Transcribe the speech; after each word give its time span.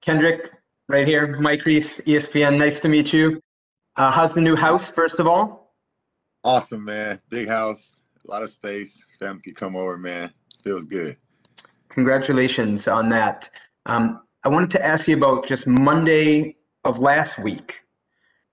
Kendrick, 0.00 0.50
right 0.88 1.06
here. 1.06 1.38
Mike 1.40 1.64
Reiss, 1.66 2.00
ESPN. 2.06 2.56
Nice 2.56 2.80
to 2.80 2.88
meet 2.88 3.12
you. 3.12 3.40
Uh, 3.96 4.10
how's 4.10 4.32
the 4.32 4.40
new 4.40 4.56
house, 4.56 4.90
first 4.90 5.20
of 5.20 5.26
all? 5.26 5.74
Awesome, 6.42 6.84
man. 6.84 7.20
Big 7.28 7.48
house, 7.48 7.96
a 8.26 8.30
lot 8.30 8.42
of 8.42 8.50
space. 8.50 9.04
Family 9.18 9.42
can 9.42 9.54
come 9.54 9.76
over, 9.76 9.98
man. 9.98 10.32
Feels 10.64 10.86
good. 10.86 11.16
Congratulations 11.90 12.88
on 12.88 13.10
that. 13.10 13.50
Um, 13.86 14.22
I 14.42 14.48
wanted 14.48 14.70
to 14.70 14.84
ask 14.84 15.06
you 15.06 15.16
about 15.16 15.46
just 15.46 15.66
Monday 15.66 16.56
of 16.84 16.98
last 16.98 17.38
week. 17.38 17.82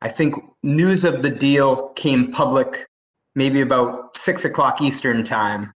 I 0.01 0.09
think 0.09 0.35
news 0.63 1.05
of 1.05 1.21
the 1.21 1.29
deal 1.29 1.89
came 1.89 2.31
public 2.31 2.87
maybe 3.35 3.61
about 3.61 4.17
six 4.17 4.43
o'clock 4.43 4.81
Eastern 4.81 5.23
time. 5.23 5.71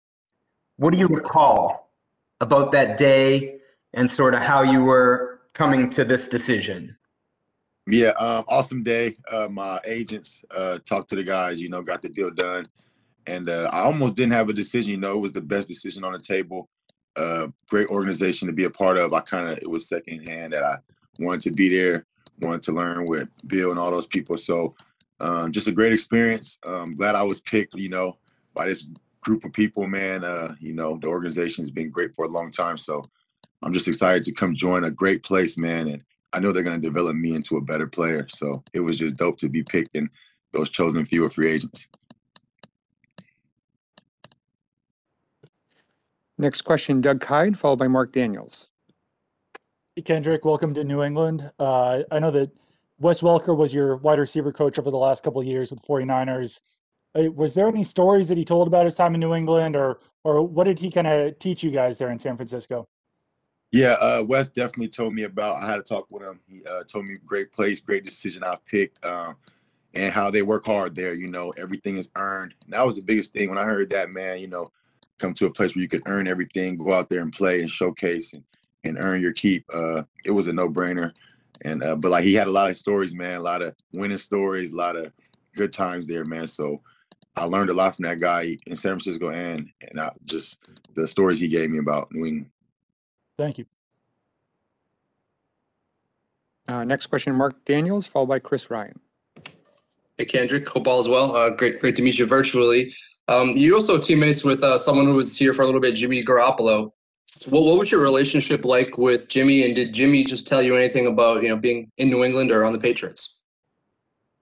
What 0.78 0.92
do 0.92 1.00
you 1.00 1.08
recall 1.08 1.92
about 2.42 2.72
that 2.72 2.98
day 2.98 3.60
and 3.94 4.10
sort 4.10 4.34
of 4.34 4.42
how 4.42 4.64
you 4.64 4.84
were 4.84 5.31
coming 5.54 5.90
to 5.92 6.06
this 6.06 6.28
decision? 6.28 6.96
Yeah, 7.88 8.10
um, 8.10 8.46
awesome 8.48 8.84
day. 8.84 9.18
Uh, 9.30 9.48
my 9.50 9.80
agents 9.86 10.44
uh, 10.52 10.80
talked 10.86 11.10
to 11.10 11.16
the 11.16 11.24
guys, 11.24 11.60
you 11.60 11.70
know, 11.70 11.82
got 11.82 12.02
the 12.02 12.10
deal 12.10 12.30
done. 12.30 12.68
And 13.28 13.50
uh, 13.50 13.70
I 13.72 13.82
almost 13.82 14.16
didn't 14.16 14.34
have 14.34 14.50
a 14.50 14.54
decision, 14.54 14.92
you 14.92 14.98
know, 14.98 15.14
it 15.14 15.22
was 15.22 15.32
the 15.32 15.42
best 15.42 15.68
decision 15.68 16.04
on 16.04 16.14
the 16.14 16.20
table. 16.20 16.70
Uh, 17.16 17.48
great 17.70 17.88
organization 17.90 18.48
to 18.48 18.54
be 18.54 18.64
a 18.66 18.70
part 18.70 18.98
of. 18.98 19.14
I 19.14 19.20
kind 19.20 19.50
of, 19.50 19.58
it 19.58 19.70
was 19.70 19.88
secondhand 19.88 20.54
that 20.54 20.64
I 20.64 20.78
wanted 21.20 21.42
to 21.42 21.52
be 21.52 21.70
there, 21.70 22.06
wanted 22.40 22.64
to 22.64 22.72
learn 22.72 23.06
with 23.06 23.28
Bill 23.48 23.72
and 23.72 23.80
all 23.80 23.92
those 23.92 24.08
people. 24.08 24.38
So 24.38 24.76
um, 25.20 25.52
just 25.52 25.68
a 25.68 25.72
great 25.72 25.94
experience. 25.94 26.58
Um, 26.66 26.96
glad 26.96 27.16
I 27.16 27.24
was 27.24 27.42
picked, 27.42 27.76
you 27.76 27.90
know, 27.90 28.18
by 28.54 28.68
this 28.68 28.88
group 29.22 29.46
of 29.46 29.54
people, 29.54 29.86
man. 29.88 30.24
Uh, 30.24 30.56
you 30.60 30.74
know, 30.74 30.98
the 30.98 31.08
organization's 31.08 31.72
been 31.72 31.90
great 31.90 32.16
for 32.16 32.26
a 32.26 32.30
long 32.30 32.52
time. 32.52 32.78
So 32.78 33.04
I'm 33.64 33.74
just 33.74 33.88
excited 33.88 34.24
to 34.24 34.32
come 34.32 34.56
join 34.56 34.84
a 34.86 34.92
great 34.92 35.24
place, 35.24 35.58
man. 35.58 35.88
And 35.88 36.04
I 36.34 36.40
know 36.40 36.52
they're 36.52 36.64
going 36.64 36.82
to 36.82 36.88
develop 36.88 37.16
me 37.16 37.36
into 37.36 37.58
a 37.58 37.62
better 37.62 37.88
player. 37.88 38.28
So 38.30 38.64
it 38.74 38.80
was 38.80 38.98
just 38.98 39.18
dope 39.18 39.38
to 39.40 39.50
be 39.50 39.64
picked 39.64 39.96
in 39.96 40.10
those 40.52 40.70
chosen 40.70 41.06
few 41.06 41.26
of 41.26 41.34
free 41.34 41.52
agents. 41.52 41.88
Next 46.38 46.64
question, 46.64 47.02
Doug 47.02 47.22
Kyed, 47.22 47.58
followed 47.58 47.78
by 47.78 47.88
Mark 47.88 48.12
Daniels. 48.12 48.70
Hey, 49.96 50.02
Kendrick, 50.02 50.44
welcome 50.44 50.74
to 50.74 50.84
New 50.84 51.04
England. 51.04 51.52
Uh, 51.60 52.00
I 52.10 52.18
know 52.18 52.32
that 52.32 52.50
Wes 52.98 53.22
Welker 53.22 53.56
was 53.56 53.74
your 53.74 53.98
wide 53.98 54.18
receiver 54.18 54.52
coach 54.52 54.80
over 54.80 54.90
the 54.90 54.98
last 54.98 55.24
couple 55.24 55.40
of 55.40 55.46
years 55.46 55.70
with 55.70 55.82
49ers. 55.84 56.62
Uh, 57.14 57.32
was 57.32 57.54
there 57.54 57.68
any 57.68 57.84
stories 57.84 58.28
that 58.30 58.38
he 58.38 58.46
told 58.46 58.68
about 58.68 58.86
his 58.86 58.96
time 58.96 59.14
in 59.14 59.20
New 59.20 59.36
England 59.36 59.76
or 59.76 60.00
or 60.24 60.44
what 60.44 60.66
did 60.66 60.80
he 60.80 60.92
kind 60.92 61.08
of 61.08 61.38
teach 61.40 61.64
you 61.64 61.72
guys 61.72 61.98
there 61.98 62.12
in 62.12 62.20
San 62.20 62.36
Francisco? 62.36 62.88
Yeah, 63.72 63.94
uh, 63.94 64.24
Wes 64.28 64.50
definitely 64.50 64.90
told 64.90 65.14
me 65.14 65.24
about. 65.24 65.62
I 65.64 65.66
had 65.66 65.78
to 65.78 65.84
talk 65.84 66.08
with 66.10 66.24
him. 66.24 66.40
He 66.48 66.64
uh, 66.66 66.84
told 66.84 67.06
me 67.06 67.16
great 67.26 67.54
place, 67.54 67.80
great 67.80 68.06
decision 68.06 68.44
I 68.44 68.58
picked, 68.66 69.04
um, 69.06 69.38
and 69.94 70.14
how 70.14 70.30
they 70.30 70.42
work 70.42 70.66
hard 70.66 70.94
there. 70.94 71.14
You 71.14 71.28
know, 71.28 71.52
everything 71.52 71.98
is 71.98 72.10
earned. 72.18 72.54
And 72.66 72.74
that 72.74 72.86
was 72.86 72.98
the 72.98 73.02
biggest 73.02 73.32
thing 73.32 73.50
when 73.50 73.58
I 73.58 73.64
heard 73.64 73.90
that. 73.90 74.10
Man, 74.10 74.40
you 74.40 74.48
know, 74.48 74.68
come 75.20 75.34
to 75.36 75.46
a 75.46 75.52
place 75.52 75.74
where 75.74 75.84
you 75.84 75.88
can 75.88 76.02
earn 76.06 76.28
everything, 76.28 76.76
go 76.76 76.92
out 76.94 77.08
there 77.08 77.22
and 77.22 77.32
play 77.32 77.62
and 77.62 77.72
showcase 77.72 78.34
and, 78.34 78.44
and 78.84 78.98
earn 79.00 79.22
your 79.22 79.34
keep. 79.34 79.64
Uh, 79.74 80.04
it 80.26 80.32
was 80.32 80.48
a 80.48 80.54
no 80.54 80.70
brainer. 80.70 81.14
And 81.62 81.84
uh, 81.84 81.96
but 81.96 82.12
like 82.12 82.26
he 82.26 82.34
had 82.34 82.48
a 82.48 82.52
lot 82.52 82.70
of 82.70 82.76
stories, 82.76 83.16
man, 83.16 83.36
a 83.36 83.44
lot 83.44 83.62
of 83.62 83.76
winning 83.94 84.18
stories, 84.18 84.72
a 84.72 84.76
lot 84.76 84.98
of 84.98 85.14
good 85.56 85.72
times 85.72 86.08
there, 86.08 86.26
man. 86.26 86.48
So 86.48 86.82
I 87.38 87.46
learned 87.46 87.70
a 87.70 87.74
lot 87.74 87.96
from 87.96 88.04
that 88.04 88.20
guy 88.20 88.58
in 88.66 88.76
San 88.76 88.94
Francisco 88.94 89.30
and 89.30 89.70
and 89.88 90.00
I, 90.00 90.12
just 90.26 90.60
the 90.96 91.08
stories 91.08 91.40
he 91.40 91.48
gave 91.48 91.70
me 91.70 91.78
about 91.78 92.12
New 92.12 92.26
England. 92.26 92.52
Thank 93.42 93.58
you. 93.58 93.66
Uh, 96.68 96.84
next 96.84 97.08
question, 97.08 97.34
Mark 97.34 97.66
Daniels, 97.66 98.06
followed 98.06 98.28
by 98.28 98.38
Chris 98.38 98.70
Ryan. 98.70 99.00
Hey, 100.20 100.26
Kendrick. 100.26 100.70
Hope 100.70 100.88
all 100.88 101.00
is 101.00 101.08
well. 101.08 101.36
Uh, 101.36 101.50
great, 101.56 101.80
great 101.80 101.96
to 101.96 102.04
meet 102.04 102.20
you 102.20 102.28
virtually. 102.28 102.92
Um, 103.28 103.58
you 103.58 103.74
also 103.74 103.98
teammates 103.98 104.44
with 104.44 104.64
uh, 104.64 104.78
someone 104.78 105.06
who 105.06 105.16
was 105.16 105.36
here 105.36 105.56
for 105.56 105.64
a 105.64 105.66
little 105.66 105.82
bit, 105.82 105.96
Jimmy 105.96 106.24
Garoppolo. 106.24 106.92
So 107.32 107.50
what, 107.50 107.64
what 107.64 107.80
was 107.80 107.92
your 107.92 108.02
relationship 108.02 108.64
like 108.64 109.00
with 109.00 109.28
Jimmy, 109.28 109.66
and 109.66 109.74
did 109.74 109.92
Jimmy 109.92 110.24
just 110.24 110.48
tell 110.48 110.62
you 110.62 110.76
anything 110.76 111.08
about 111.08 111.42
you 111.42 111.50
know 111.50 111.58
being 111.58 111.90
in 111.98 112.12
New 112.12 112.24
England 112.24 112.52
or 112.52 112.64
on 112.64 112.74
the 112.74 112.80
Patriots? 112.80 113.44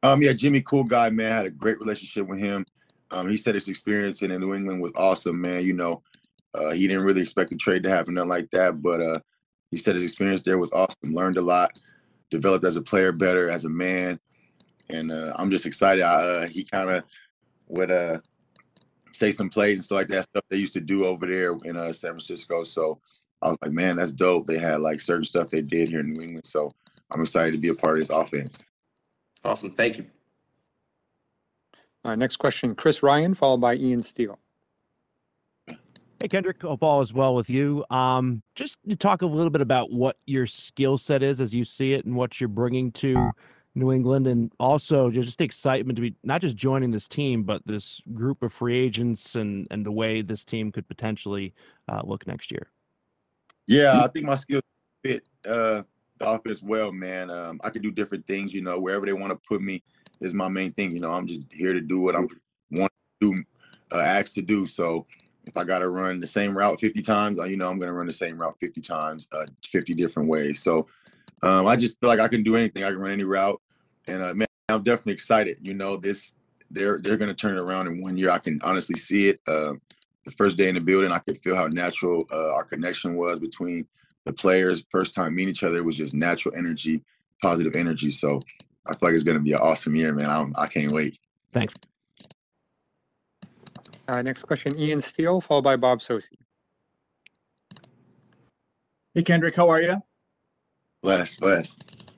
Um, 0.03 0.21
yeah, 0.21 0.33
Jimmy, 0.33 0.61
cool 0.61 0.83
guy, 0.83 1.09
man. 1.09 1.31
Had 1.31 1.45
a 1.45 1.51
great 1.51 1.79
relationship 1.79 2.27
with 2.27 2.39
him. 2.39 2.65
Um, 3.11 3.29
he 3.29 3.37
said 3.37 3.55
his 3.55 3.69
experience 3.69 4.21
in 4.23 4.37
New 4.41 4.53
England 4.53 4.81
was 4.81 4.91
awesome, 4.95 5.39
man. 5.39 5.63
You 5.63 5.73
know, 5.73 6.03
uh, 6.53 6.71
he 6.71 6.87
didn't 6.87 7.03
really 7.03 7.21
expect 7.21 7.49
the 7.49 7.55
trade 7.55 7.83
to 7.83 7.89
happen, 7.89 8.15
nothing 8.15 8.29
like 8.29 8.49
that. 8.51 8.81
But 8.81 9.01
uh, 9.01 9.19
he 9.71 9.77
said 9.77 9.95
his 9.95 10.03
experience 10.03 10.41
there 10.41 10.57
was 10.57 10.71
awesome. 10.71 11.13
Learned 11.13 11.37
a 11.37 11.41
lot, 11.41 11.77
developed 12.29 12.65
as 12.65 12.75
a 12.75 12.81
player 12.81 13.11
better, 13.11 13.49
as 13.49 13.65
a 13.65 13.69
man, 13.69 14.19
and 14.89 15.11
uh, 15.11 15.33
I'm 15.35 15.51
just 15.51 15.65
excited. 15.65 16.03
I, 16.03 16.23
uh, 16.23 16.47
he 16.47 16.63
kind 16.65 16.89
of 16.89 17.03
would 17.67 17.91
uh, 17.91 18.19
say 19.13 19.31
some 19.31 19.49
plays 19.49 19.77
and 19.77 19.85
stuff 19.85 19.97
like 19.97 20.07
that 20.07 20.23
stuff 20.23 20.43
they 20.49 20.57
used 20.57 20.73
to 20.73 20.81
do 20.81 21.05
over 21.05 21.27
there 21.27 21.53
in 21.65 21.77
uh, 21.77 21.93
San 21.93 22.11
Francisco. 22.11 22.63
So 22.63 22.99
I 23.41 23.49
was 23.49 23.57
like, 23.61 23.71
man, 23.71 23.95
that's 23.95 24.11
dope. 24.11 24.47
They 24.47 24.57
had 24.57 24.81
like 24.81 24.99
certain 24.99 25.23
stuff 25.23 25.49
they 25.49 25.61
did 25.61 25.89
here 25.89 25.99
in 25.99 26.13
New 26.13 26.21
England. 26.21 26.45
So 26.45 26.71
I'm 27.11 27.21
excited 27.21 27.51
to 27.51 27.57
be 27.57 27.69
a 27.69 27.75
part 27.75 27.97
of 27.97 28.07
this 28.07 28.09
offense. 28.09 28.57
Awesome. 29.43 29.71
Thank 29.71 29.97
you. 29.97 30.05
Uh, 32.03 32.15
next 32.15 32.37
question, 32.37 32.75
Chris 32.75 33.03
Ryan, 33.03 33.33
followed 33.33 33.61
by 33.61 33.75
Ian 33.75 34.03
Steele. 34.03 34.39
Hey 36.21 36.27
Kendrick, 36.27 36.61
hope 36.61 36.83
all 36.83 36.99
is 36.99 37.13
well 37.13 37.33
with 37.33 37.49
you. 37.49 37.85
Um, 37.89 38.43
just 38.53 38.77
to 38.89 38.97
talk 38.97 39.21
a 39.21 39.25
little 39.25 39.49
bit 39.49 39.61
about 39.61 39.89
what 39.89 40.17
your 40.25 40.45
skill 40.45 40.97
set 40.97 41.23
is 41.23 41.39
as 41.39 41.53
you 41.53 41.63
see 41.63 41.93
it 41.93 42.03
and 42.03 42.13
what 42.13 42.41
you're 42.41 42.49
bringing 42.49 42.91
to 42.93 43.31
New 43.73 43.93
England, 43.93 44.27
and 44.27 44.51
also 44.59 45.09
just 45.09 45.37
the 45.37 45.45
excitement 45.45 45.95
to 45.95 46.01
be 46.01 46.13
not 46.25 46.41
just 46.41 46.57
joining 46.57 46.91
this 46.91 47.07
team, 47.07 47.43
but 47.43 47.65
this 47.65 48.01
group 48.13 48.43
of 48.43 48.51
free 48.51 48.77
agents 48.77 49.35
and 49.35 49.65
and 49.71 49.85
the 49.85 49.93
way 49.93 50.21
this 50.21 50.43
team 50.43 50.73
could 50.73 50.85
potentially 50.89 51.53
uh, 51.87 52.01
look 52.03 52.27
next 52.27 52.51
year. 52.51 52.69
Yeah, 53.67 54.01
I 54.03 54.09
think 54.09 54.25
my 54.25 54.35
skills 54.35 54.63
fit 55.05 55.23
uh, 55.45 55.83
the 56.17 56.29
offense 56.29 56.61
well, 56.61 56.91
man. 56.91 57.31
Um, 57.31 57.61
I 57.63 57.69
can 57.69 57.81
do 57.81 57.91
different 57.91 58.27
things, 58.27 58.53
you 58.53 58.61
know, 58.61 58.77
wherever 58.77 59.05
they 59.05 59.13
want 59.13 59.29
to 59.29 59.39
put 59.47 59.61
me 59.61 59.81
is 60.19 60.33
my 60.33 60.49
main 60.49 60.73
thing. 60.73 60.91
You 60.91 60.99
know, 60.99 61.13
I'm 61.13 61.27
just 61.27 61.43
here 61.49 61.71
to 61.71 61.79
do 61.79 62.01
what 62.01 62.17
I'm 62.17 62.27
want 62.71 62.91
to 63.21 63.31
do, 63.31 63.43
uh, 63.93 63.99
asked 63.99 64.35
to 64.35 64.41
do. 64.41 64.65
So 64.65 65.05
if 65.45 65.57
I 65.57 65.63
got 65.63 65.79
to 65.79 65.89
run 65.89 66.19
the 66.19 66.27
same 66.27 66.55
route 66.55 66.79
50 66.79 67.01
times, 67.01 67.37
you 67.37 67.57
know, 67.57 67.69
I'm 67.69 67.79
going 67.79 67.89
to 67.89 67.93
run 67.93 68.07
the 68.07 68.13
same 68.13 68.37
route 68.37 68.55
50 68.59 68.81
times, 68.81 69.27
uh, 69.31 69.45
50 69.65 69.93
different 69.95 70.29
ways. 70.29 70.61
So 70.61 70.87
um, 71.41 71.67
I 71.67 71.75
just 71.75 71.99
feel 71.99 72.09
like 72.09 72.19
I 72.19 72.27
can 72.27 72.43
do 72.43 72.55
anything. 72.55 72.83
I 72.83 72.89
can 72.89 72.99
run 72.99 73.11
any 73.11 73.23
route, 73.23 73.61
and 74.07 74.21
uh, 74.21 74.33
man, 74.33 74.47
I'm 74.67 74.83
definitely 74.83 75.13
excited. 75.13 75.57
You 75.61 75.73
know, 75.73 75.97
this 75.97 76.33
they're 76.71 76.99
they're 76.99 77.17
going 77.17 77.29
to 77.29 77.35
turn 77.35 77.57
it 77.57 77.61
around 77.61 77.87
in 77.87 78.01
one 78.01 78.17
year. 78.17 78.29
I 78.29 78.39
can 78.39 78.59
honestly 78.63 78.97
see 78.97 79.29
it. 79.29 79.39
Uh, 79.47 79.73
the 80.25 80.31
first 80.31 80.57
day 80.57 80.69
in 80.69 80.75
the 80.75 80.81
building, 80.81 81.11
I 81.11 81.19
could 81.19 81.37
feel 81.41 81.55
how 81.55 81.67
natural 81.67 82.25
uh, 82.31 82.53
our 82.53 82.63
connection 82.63 83.15
was 83.15 83.39
between 83.39 83.87
the 84.25 84.33
players. 84.33 84.85
First 84.89 85.13
time 85.13 85.35
meeting 85.35 85.51
each 85.51 85.63
other, 85.63 85.77
it 85.77 85.85
was 85.85 85.95
just 85.95 86.13
natural 86.13 86.55
energy, 86.55 87.01
positive 87.41 87.75
energy. 87.75 88.11
So 88.11 88.41
I 88.85 88.95
feel 88.95 89.09
like 89.09 89.15
it's 89.15 89.23
going 89.23 89.37
to 89.37 89.43
be 89.43 89.53
an 89.53 89.59
awesome 89.59 89.95
year, 89.95 90.13
man. 90.13 90.29
I'm, 90.29 90.53
I 90.57 90.67
can't 90.67 90.91
wait. 90.91 91.17
Thanks. 91.53 91.73
Uh, 94.09 94.23
next 94.23 94.41
question, 94.41 94.75
Ian 94.79 95.03
Steele, 95.03 95.39
followed 95.39 95.63
by 95.63 95.75
Bob 95.75 95.99
Socci. 95.99 96.33
Hey, 99.13 99.21
Kendrick, 99.21 99.55
how 99.55 99.69
are 99.69 99.79
you? 99.79 99.97
Blessed, 101.03 101.39
blessed. 101.39 102.11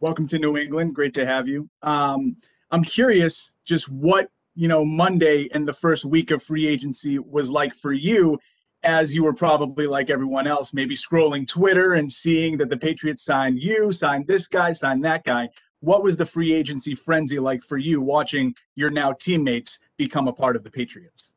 Welcome 0.00 0.26
to 0.28 0.38
New 0.38 0.56
England. 0.56 0.94
Great 0.94 1.12
to 1.14 1.26
have 1.26 1.46
you. 1.46 1.68
Um, 1.82 2.36
I'm 2.70 2.82
curious 2.82 3.56
just 3.66 3.90
what, 3.90 4.30
you 4.54 4.68
know, 4.68 4.86
Monday 4.86 5.50
and 5.52 5.68
the 5.68 5.74
first 5.74 6.06
week 6.06 6.30
of 6.30 6.42
free 6.42 6.66
agency 6.66 7.18
was 7.18 7.50
like 7.50 7.74
for 7.74 7.92
you 7.92 8.38
as 8.82 9.14
you 9.14 9.22
were 9.22 9.34
probably 9.34 9.86
like 9.86 10.08
everyone 10.08 10.46
else, 10.46 10.72
maybe 10.72 10.96
scrolling 10.96 11.46
Twitter 11.46 11.92
and 11.92 12.10
seeing 12.10 12.56
that 12.56 12.70
the 12.70 12.76
Patriots 12.78 13.22
signed 13.22 13.60
you, 13.60 13.92
signed 13.92 14.26
this 14.26 14.48
guy, 14.48 14.72
signed 14.72 15.04
that 15.04 15.24
guy. 15.24 15.50
What 15.80 16.02
was 16.02 16.16
the 16.16 16.24
free 16.24 16.54
agency 16.54 16.94
frenzy 16.94 17.38
like 17.38 17.62
for 17.62 17.76
you 17.76 18.00
watching 18.00 18.54
your 18.76 18.88
now 18.88 19.12
teammates 19.12 19.78
become 19.98 20.26
a 20.26 20.32
part 20.32 20.56
of 20.56 20.64
the 20.64 20.70
Patriots? 20.70 21.33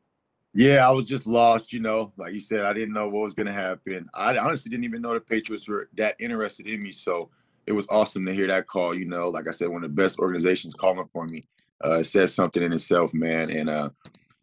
Yeah, 0.58 0.88
I 0.88 0.90
was 0.90 1.04
just 1.04 1.28
lost, 1.28 1.72
you 1.72 1.78
know. 1.78 2.12
Like 2.16 2.34
you 2.34 2.40
said, 2.40 2.62
I 2.62 2.72
didn't 2.72 2.92
know 2.92 3.08
what 3.08 3.22
was 3.22 3.32
going 3.32 3.46
to 3.46 3.52
happen. 3.52 4.08
I 4.12 4.36
honestly 4.38 4.70
didn't 4.70 4.86
even 4.86 5.00
know 5.00 5.14
the 5.14 5.20
Patriots 5.20 5.68
were 5.68 5.88
that 5.94 6.16
interested 6.18 6.66
in 6.66 6.82
me. 6.82 6.90
So 6.90 7.30
it 7.68 7.72
was 7.72 7.86
awesome 7.90 8.26
to 8.26 8.34
hear 8.34 8.48
that 8.48 8.66
call. 8.66 8.92
You 8.92 9.04
know, 9.04 9.28
like 9.28 9.46
I 9.46 9.52
said, 9.52 9.68
one 9.68 9.84
of 9.84 9.90
the 9.90 10.02
best 10.02 10.18
organizations 10.18 10.74
calling 10.74 11.08
for 11.12 11.26
me. 11.26 11.44
Uh, 11.84 11.98
it 12.00 12.06
says 12.06 12.34
something 12.34 12.60
in 12.60 12.72
itself, 12.72 13.14
man. 13.14 13.52
And 13.52 13.70
uh, 13.70 13.90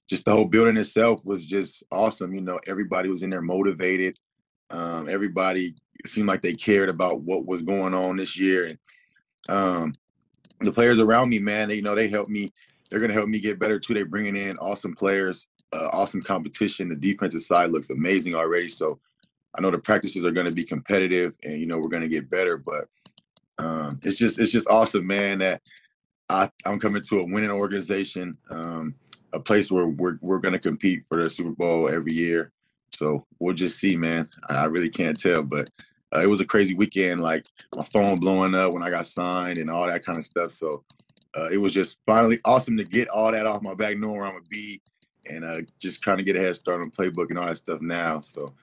just 0.08 0.24
the 0.24 0.32
whole 0.32 0.46
building 0.46 0.78
itself 0.78 1.20
was 1.26 1.46
just 1.46 1.84
awesome. 1.92 2.34
You 2.34 2.40
know, 2.40 2.62
everybody 2.66 3.10
was 3.10 3.22
in 3.22 3.30
there 3.30 3.42
motivated. 3.42 4.18
Um, 4.70 5.10
everybody 5.10 5.76
seemed 6.06 6.30
like 6.30 6.42
they 6.42 6.54
cared 6.54 6.88
about 6.88 7.24
what 7.24 7.46
was 7.46 7.62
going 7.62 7.94
on 7.94 8.16
this 8.16 8.40
year. 8.40 8.68
And 8.68 8.78
um, 9.50 9.94
the 10.62 10.72
players 10.72 11.02
around 11.02 11.28
me, 11.28 11.40
man, 11.40 11.68
they, 11.68 11.76
you 11.76 11.82
know, 11.82 11.94
they 11.94 12.08
helped 12.08 12.30
me. 12.30 12.54
They're 12.90 13.00
going 13.00 13.10
to 13.12 13.18
help 13.18 13.28
me 13.28 13.42
get 13.42 13.60
better 13.60 13.80
too. 13.80 13.94
They're 13.94 14.06
bringing 14.06 14.38
in 14.38 14.56
awesome 14.60 14.96
players 14.96 15.48
uh, 15.76 15.90
awesome 15.92 16.22
competition. 16.22 16.90
The 16.90 16.96
defensive 16.96 17.42
side 17.42 17.72
looks 17.72 17.90
amazing 17.90 18.36
already. 18.36 18.70
So 18.70 19.00
I 19.58 19.62
know 19.62 19.72
the 19.72 19.80
practices 19.80 20.26
are 20.26 20.32
going 20.32 20.48
to 20.48 20.52
be 20.52 20.64
competitive, 20.64 21.36
and 21.44 21.60
you 21.60 21.66
know 21.66 21.78
we're 21.78 21.90
going 21.90 22.04
to 22.04 22.10
get 22.10 22.30
better. 22.30 22.58
But 22.58 22.88
um, 23.58 24.00
it's 24.04 24.16
just 24.16 24.40
it's 24.40 24.52
just 24.52 24.70
awesome, 24.70 25.06
man. 25.06 25.40
That 25.40 25.62
I, 26.30 26.50
I'm 26.66 26.80
coming 26.80 27.04
to 27.04 27.20
a 27.20 27.26
winning 27.26 27.52
organization, 27.52 28.38
um, 28.50 28.96
a 29.34 29.40
place 29.40 29.72
where 29.72 29.88
we're 29.88 30.18
we're 30.22 30.40
going 30.40 30.54
to 30.54 30.60
compete 30.60 31.08
for 31.08 31.22
the 31.22 31.30
Super 31.30 31.52
Bowl 31.52 31.90
every 31.90 32.14
year. 32.14 32.52
So 32.92 33.26
we'll 33.40 33.56
just 33.56 33.80
see, 33.80 33.96
man. 33.98 34.30
I 34.50 34.66
really 34.66 34.90
can't 34.90 35.20
tell, 35.20 35.44
but 35.44 35.70
uh, 36.16 36.22
it 36.22 36.30
was 36.30 36.40
a 36.40 36.46
crazy 36.46 36.74
weekend. 36.76 37.22
Like 37.22 37.46
my 37.76 37.84
phone 37.84 38.20
blowing 38.20 38.56
up 38.56 38.74
when 38.74 38.84
I 38.84 38.90
got 38.90 39.08
signed 39.08 39.58
and 39.58 39.70
all 39.70 39.88
that 39.88 40.06
kind 40.06 40.18
of 40.18 40.24
stuff. 40.24 40.54
So 40.54 40.84
uh, 41.38 41.50
it 41.52 41.58
was 41.58 41.74
just 41.74 42.00
finally 42.06 42.40
awesome 42.46 42.78
to 42.78 42.84
get 42.84 43.10
all 43.10 43.32
that 43.32 43.46
off 43.46 43.62
my 43.62 43.74
back, 43.74 43.98
knowing 43.98 44.16
where 44.16 44.26
I'm 44.26 44.34
gonna 44.34 44.46
be, 44.50 44.82
and 45.26 45.46
uh, 45.46 45.58
just 45.80 46.02
trying 46.02 46.18
to 46.18 46.24
get 46.24 46.36
a 46.36 46.40
head 46.40 46.56
start 46.56 46.82
on 46.82 46.92
playbook 46.92 47.30
and 47.30 47.40
all 47.40 47.48
that 47.48 47.58
stuff 47.58 47.82
now. 47.82 48.22
So 48.22 48.54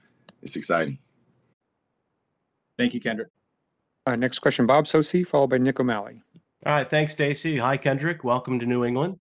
it's 0.43 0.57
exciting. 0.57 0.99
Thank 2.79 2.95
you, 2.95 3.01
Kendrick. 3.01 3.29
Uh, 4.07 4.17
next 4.17 4.41
question, 4.41 4.67
Bob 4.67 4.87
Socci, 4.87 5.27
followed 5.27 5.51
by 5.51 5.59
Nick 5.59 5.79
O'Malley. 5.79 6.21
All 6.67 6.73
right, 6.73 6.89
thanks, 6.89 7.13
Stacey. 7.13 7.57
Hi, 7.57 7.77
Kendrick. 7.77 8.25
Welcome 8.25 8.59
to 8.59 8.67
New 8.67 8.85
England. 8.85 9.19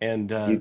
And 0.00 0.30
uh, 0.30 0.56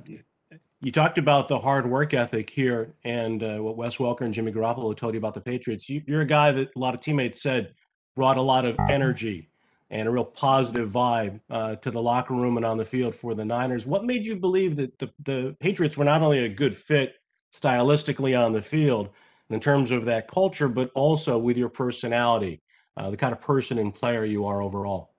you 0.82 0.92
talked 0.92 1.18
about 1.18 1.48
the 1.48 1.60
hard 1.60 1.90
work 1.90 2.14
ethic 2.14 2.50
here 2.50 2.94
and 3.04 3.44
uh, 3.44 3.60
what 3.60 3.78
Wes 3.78 3.98
Welker 3.98 4.22
and 4.22 4.34
Jimmy 4.34 4.52
Garoppolo 4.52 4.96
told 4.96 5.14
you 5.14 5.20
about 5.20 5.34
the 5.34 5.42
Patriots. 5.42 5.90
You, 5.90 6.02
you're 6.08 6.22
a 6.22 6.26
guy 6.26 6.52
that 6.52 6.76
a 6.76 6.80
lot 6.80 6.94
of 6.94 7.02
teammates 7.02 7.42
said 7.42 7.74
brought 8.16 8.38
a 8.38 8.42
lot 8.42 8.66
of 8.66 8.76
energy 8.90 9.50
and 9.90 10.08
a 10.08 10.12
real 10.12 10.26
positive 10.26 10.90
vibe 10.90 11.40
uh, 11.50 11.76
to 11.78 11.92
the 11.92 12.02
locker 12.02 12.34
room 12.34 12.58
and 12.58 12.66
on 12.66 12.78
the 12.78 12.86
field 12.86 13.16
for 13.16 13.34
the 13.34 13.46
Niners. 13.46 13.86
What 13.86 14.04
made 14.04 14.26
you 14.26 14.36
believe 14.36 14.76
that 14.76 14.98
the, 15.00 15.10
the 15.24 15.56
Patriots 15.60 15.96
were 15.96 16.06
not 16.06 16.22
only 16.22 16.40
a 16.40 16.50
good 16.50 16.76
fit 16.76 17.16
stylistically 17.54 18.38
on 18.38 18.52
the 18.52 18.62
field 18.62 19.10
in 19.50 19.60
terms 19.60 19.92
of 19.92 20.06
that 20.06 20.28
culture, 20.28 20.68
but 20.68 20.92
also 20.94 21.38
with 21.38 21.58
your 21.58 21.70
personality, 21.70 22.62
uh, 22.98 23.10
the 23.10 23.18
kind 23.18 23.32
of 23.32 23.40
person 23.40 23.78
and 23.78 23.96
player 23.96 24.26
you 24.26 24.46
are 24.46 24.62
overall? 24.62 25.14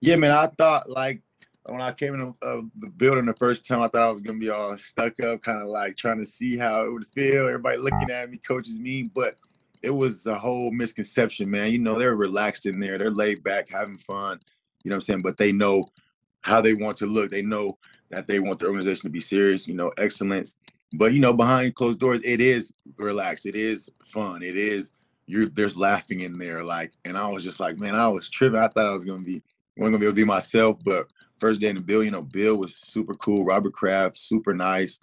Yeah, 0.00 0.16
man. 0.16 0.32
I 0.32 0.46
thought 0.58 0.90
like 0.90 1.22
when 1.64 1.80
I 1.80 1.92
came 1.92 2.14
in 2.14 2.34
uh, 2.42 2.62
the 2.78 2.88
building 2.88 3.26
the 3.26 3.34
first 3.34 3.66
time, 3.66 3.80
I 3.80 3.88
thought 3.88 4.08
I 4.08 4.10
was 4.10 4.20
gonna 4.20 4.38
be 4.38 4.50
all 4.50 4.76
stuck 4.76 5.18
up, 5.20 5.42
kind 5.42 5.62
of 5.62 5.68
like 5.68 5.96
trying 5.96 6.18
to 6.18 6.26
see 6.26 6.56
how 6.56 6.84
it 6.84 6.92
would 6.92 7.06
feel. 7.14 7.46
Everybody 7.46 7.78
looking 7.78 8.10
at 8.10 8.30
me, 8.30 8.38
coaches 8.38 8.78
me, 8.78 9.10
but 9.14 9.36
it 9.82 9.90
was 9.90 10.26
a 10.26 10.34
whole 10.34 10.70
misconception, 10.70 11.50
man. 11.50 11.72
You 11.72 11.78
know, 11.78 11.98
they're 11.98 12.16
relaxed 12.16 12.66
in 12.66 12.80
there, 12.80 12.98
they're 12.98 13.10
laid 13.10 13.42
back, 13.42 13.70
having 13.70 13.98
fun. 13.98 14.40
You 14.84 14.90
know 14.90 14.94
what 14.94 14.96
I'm 14.96 15.00
saying? 15.02 15.22
But 15.22 15.36
they 15.36 15.52
know 15.52 15.84
how 16.42 16.60
they 16.60 16.74
want 16.74 16.96
to 16.98 17.06
look. 17.06 17.30
They 17.30 17.42
know 17.42 17.78
that 18.10 18.26
they 18.26 18.40
want 18.40 18.58
the 18.58 18.66
organization 18.66 19.02
to 19.02 19.10
be 19.10 19.20
serious. 19.20 19.68
You 19.68 19.74
know, 19.74 19.92
excellence. 19.98 20.56
But 20.94 21.12
you 21.12 21.20
know, 21.20 21.32
behind 21.32 21.74
closed 21.74 21.98
doors, 21.98 22.20
it 22.24 22.40
is 22.40 22.72
relaxed. 22.96 23.46
It 23.46 23.56
is 23.56 23.90
fun. 24.06 24.42
It 24.42 24.56
is 24.56 24.92
you're 25.26 25.48
there's 25.48 25.76
laughing 25.76 26.20
in 26.20 26.38
there, 26.38 26.64
like. 26.64 26.92
And 27.04 27.16
I 27.16 27.28
was 27.28 27.44
just 27.44 27.60
like, 27.60 27.78
man, 27.78 27.94
I 27.94 28.08
was 28.08 28.30
tripping. 28.30 28.58
I 28.58 28.68
thought 28.68 28.86
I 28.86 28.92
was 28.92 29.04
gonna 29.04 29.22
be 29.22 29.42
wasn't 29.76 29.94
gonna 29.94 29.98
be 29.98 30.06
able 30.06 30.12
to 30.12 30.22
be 30.22 30.24
myself, 30.24 30.78
but 30.84 31.12
first 31.38 31.60
day 31.60 31.68
in 31.68 31.76
the 31.76 31.82
Bill, 31.82 32.02
you 32.02 32.10
know, 32.10 32.22
Bill 32.22 32.56
was 32.56 32.76
super 32.76 33.14
cool. 33.14 33.44
Robert 33.44 33.72
Kraft, 33.72 34.18
super 34.18 34.54
nice. 34.54 34.98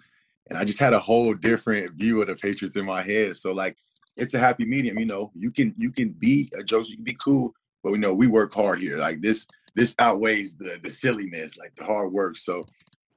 And 0.48 0.58
I 0.58 0.64
just 0.64 0.78
had 0.78 0.92
a 0.92 1.00
whole 1.00 1.34
different 1.34 1.92
view 1.94 2.20
of 2.20 2.28
the 2.28 2.34
Patriots 2.34 2.76
in 2.76 2.84
my 2.84 3.02
head. 3.02 3.36
So 3.36 3.52
like 3.52 3.76
it's 4.16 4.34
a 4.34 4.38
happy 4.38 4.64
medium, 4.64 4.98
you 4.98 5.06
know. 5.06 5.30
You 5.34 5.50
can 5.50 5.74
you 5.76 5.90
can 5.90 6.10
be 6.10 6.50
a 6.58 6.62
joke, 6.62 6.88
you 6.88 6.96
can 6.96 7.04
be 7.04 7.16
cool, 7.22 7.54
but 7.82 7.92
we 7.92 7.98
know 7.98 8.14
we 8.14 8.26
work 8.26 8.54
hard 8.54 8.80
here. 8.80 8.98
Like 8.98 9.20
this 9.20 9.46
this 9.74 9.94
outweighs 9.98 10.56
the 10.56 10.78
the 10.82 10.90
silliness, 10.90 11.56
like 11.56 11.74
the 11.76 11.84
hard 11.84 12.12
work. 12.12 12.36
So 12.36 12.64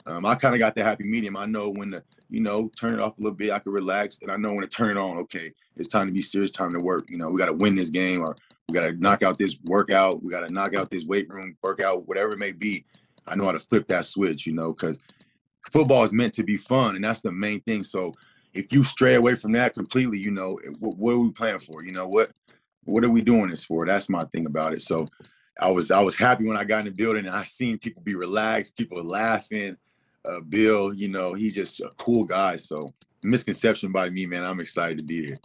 um, 0.06 0.26
I 0.26 0.36
kind 0.36 0.56
of 0.56 0.60
got 0.60 0.76
the 0.76 0.84
happy 0.84 1.04
medium. 1.04 1.38
I 1.38 1.46
know 1.46 1.70
when 1.70 1.92
to, 1.92 2.04
you 2.30 2.40
know, 2.40 2.72
turn 2.80 2.94
it 2.94 3.02
off 3.02 3.18
a 3.18 3.22
little 3.22 3.36
bit, 3.36 3.52
I 3.52 3.60
can 3.60 3.72
relax, 3.72 4.20
and 4.22 4.32
I 4.32 4.38
know 4.38 4.50
when 4.50 4.62
to 4.62 4.68
turn 4.68 4.92
it 4.92 4.98
on. 4.98 5.18
Okay, 5.18 5.52
it's 5.78 5.88
time 5.88 6.08
to 6.08 6.14
be 6.14 6.22
serious, 6.22 6.52
time 6.52 6.72
to 6.74 6.80
work. 6.80 7.10
You 7.10 7.18
know, 7.18 7.30
we 7.30 7.40
got 7.40 7.48
to 7.48 7.54
win 7.54 7.76
this 7.76 7.90
game, 7.90 8.22
or 8.22 8.36
we 8.68 8.74
got 8.74 8.86
to 8.86 8.94
knock 8.94 9.24
out 9.24 9.38
this 9.38 9.58
workout, 9.66 10.24
we 10.24 10.32
got 10.32 10.48
to 10.48 10.54
knock 10.54 10.76
out 10.76 10.90
this 10.90 11.06
weight 11.06 11.30
room 11.30 11.56
workout, 11.64 12.08
whatever 12.08 12.32
it 12.32 12.40
may 12.40 12.52
be. 12.52 12.86
I 13.28 13.36
know 13.36 13.46
how 13.46 13.52
to 13.52 13.60
flip 13.60 13.88
that 13.88 14.06
switch, 14.06 14.48
you 14.48 14.54
know, 14.54 14.74
because 14.74 14.98
football 15.72 16.04
is 16.04 16.14
meant 16.14 16.34
to 16.34 16.44
be 16.44 16.58
fun, 16.58 16.96
and 16.96 17.04
that's 17.04 17.22
the 17.22 17.32
main 17.32 17.62
thing. 17.62 17.84
So 17.84 18.14
if 18.54 18.74
you 18.74 18.84
stray 18.84 19.16
away 19.16 19.36
from 19.36 19.52
that 19.54 19.74
completely, 19.74 20.20
you 20.20 20.32
know, 20.32 20.60
what, 20.80 20.98
what 20.98 21.14
are 21.14 21.20
we 21.20 21.32
playing 21.32 21.60
for? 21.60 21.84
You 21.84 21.92
know 21.92 22.08
what? 22.08 22.32
What 22.84 23.04
are 23.04 23.10
we 23.10 23.22
doing 23.22 23.50
this 23.50 23.66
for? 23.66 23.86
That's 23.86 24.10
my 24.10 24.24
thing 24.26 24.46
about 24.46 24.74
it. 24.74 24.82
So 24.82 25.08
I 25.60 25.70
was 25.70 25.92
I 25.92 26.02
was 26.02 26.18
happy 26.18 26.46
when 26.46 26.58
I 26.58 26.64
got 26.64 26.80
in 26.80 26.86
the 26.86 26.92
building 26.92 27.26
and 27.26 27.36
I 27.36 27.44
seen 27.44 27.78
people 27.78 28.02
be 28.02 28.16
relaxed, 28.16 28.78
people 28.78 29.04
laughing. 29.04 29.78
Uh, 30.26 30.40
Bill, 30.42 30.94
you 30.94 31.08
know, 31.08 31.34
he's 31.34 31.54
just 31.54 31.80
a 31.80 31.90
cool 31.98 32.24
guy. 32.26 32.56
So 32.56 32.94
misconception 33.24 33.92
by 33.92 34.10
me, 34.10 34.26
man. 34.26 34.44
I'm 34.44 34.60
excited 34.60 34.98
to 34.98 35.04
be 35.04 35.26
here. 35.28 35.38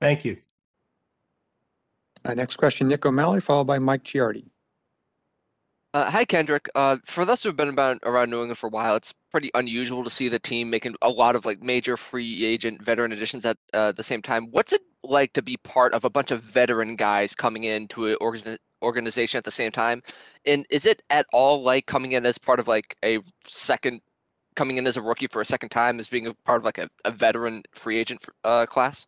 Thank 0.00 0.24
you. 0.24 0.36
Uh, 2.24 2.34
next 2.34 2.56
question, 2.56 2.88
Nick 2.88 3.06
O'Malley, 3.06 3.40
followed 3.40 3.66
by 3.66 3.78
Mike 3.78 4.04
Giardi. 4.04 4.44
Uh, 5.94 6.10
hi, 6.10 6.24
Kendrick. 6.24 6.68
Uh, 6.74 6.98
for 7.06 7.24
those 7.24 7.42
who 7.42 7.48
have 7.48 7.56
been 7.56 7.68
about, 7.70 7.98
around 8.04 8.28
New 8.30 8.40
England 8.40 8.58
for 8.58 8.66
a 8.66 8.70
while, 8.70 8.94
it's 8.94 9.14
pretty 9.30 9.50
unusual 9.54 10.04
to 10.04 10.10
see 10.10 10.28
the 10.28 10.38
team 10.38 10.68
making 10.68 10.94
a 11.00 11.08
lot 11.08 11.34
of 11.34 11.46
like 11.46 11.62
major 11.62 11.96
free 11.96 12.44
agent 12.44 12.82
veteran 12.82 13.10
additions 13.10 13.44
at 13.46 13.56
uh, 13.72 13.92
the 13.92 14.02
same 14.02 14.20
time. 14.20 14.50
What's 14.50 14.74
it 14.74 14.82
like 15.02 15.32
to 15.32 15.42
be 15.42 15.56
part 15.58 15.94
of 15.94 16.04
a 16.04 16.10
bunch 16.10 16.30
of 16.30 16.42
veteran 16.42 16.94
guys 16.94 17.34
coming 17.34 17.64
into 17.64 18.06
an 18.06 18.16
organ- 18.20 18.58
organization 18.82 19.38
at 19.38 19.44
the 19.44 19.50
same 19.50 19.72
time? 19.72 20.02
And 20.44 20.66
is 20.68 20.84
it 20.84 21.02
at 21.08 21.26
all 21.32 21.62
like 21.62 21.86
coming 21.86 22.12
in 22.12 22.26
as 22.26 22.36
part 22.36 22.60
of 22.60 22.68
like 22.68 22.94
a 23.02 23.20
second, 23.46 24.02
coming 24.56 24.76
in 24.76 24.86
as 24.86 24.98
a 24.98 25.02
rookie 25.02 25.28
for 25.28 25.40
a 25.40 25.46
second 25.46 25.70
time, 25.70 25.98
as 26.00 26.08
being 26.08 26.26
a 26.26 26.34
part 26.44 26.60
of 26.60 26.64
like 26.64 26.78
a, 26.78 26.88
a 27.06 27.10
veteran 27.10 27.62
free 27.72 27.96
agent 27.98 28.22
uh, 28.44 28.66
class? 28.66 29.06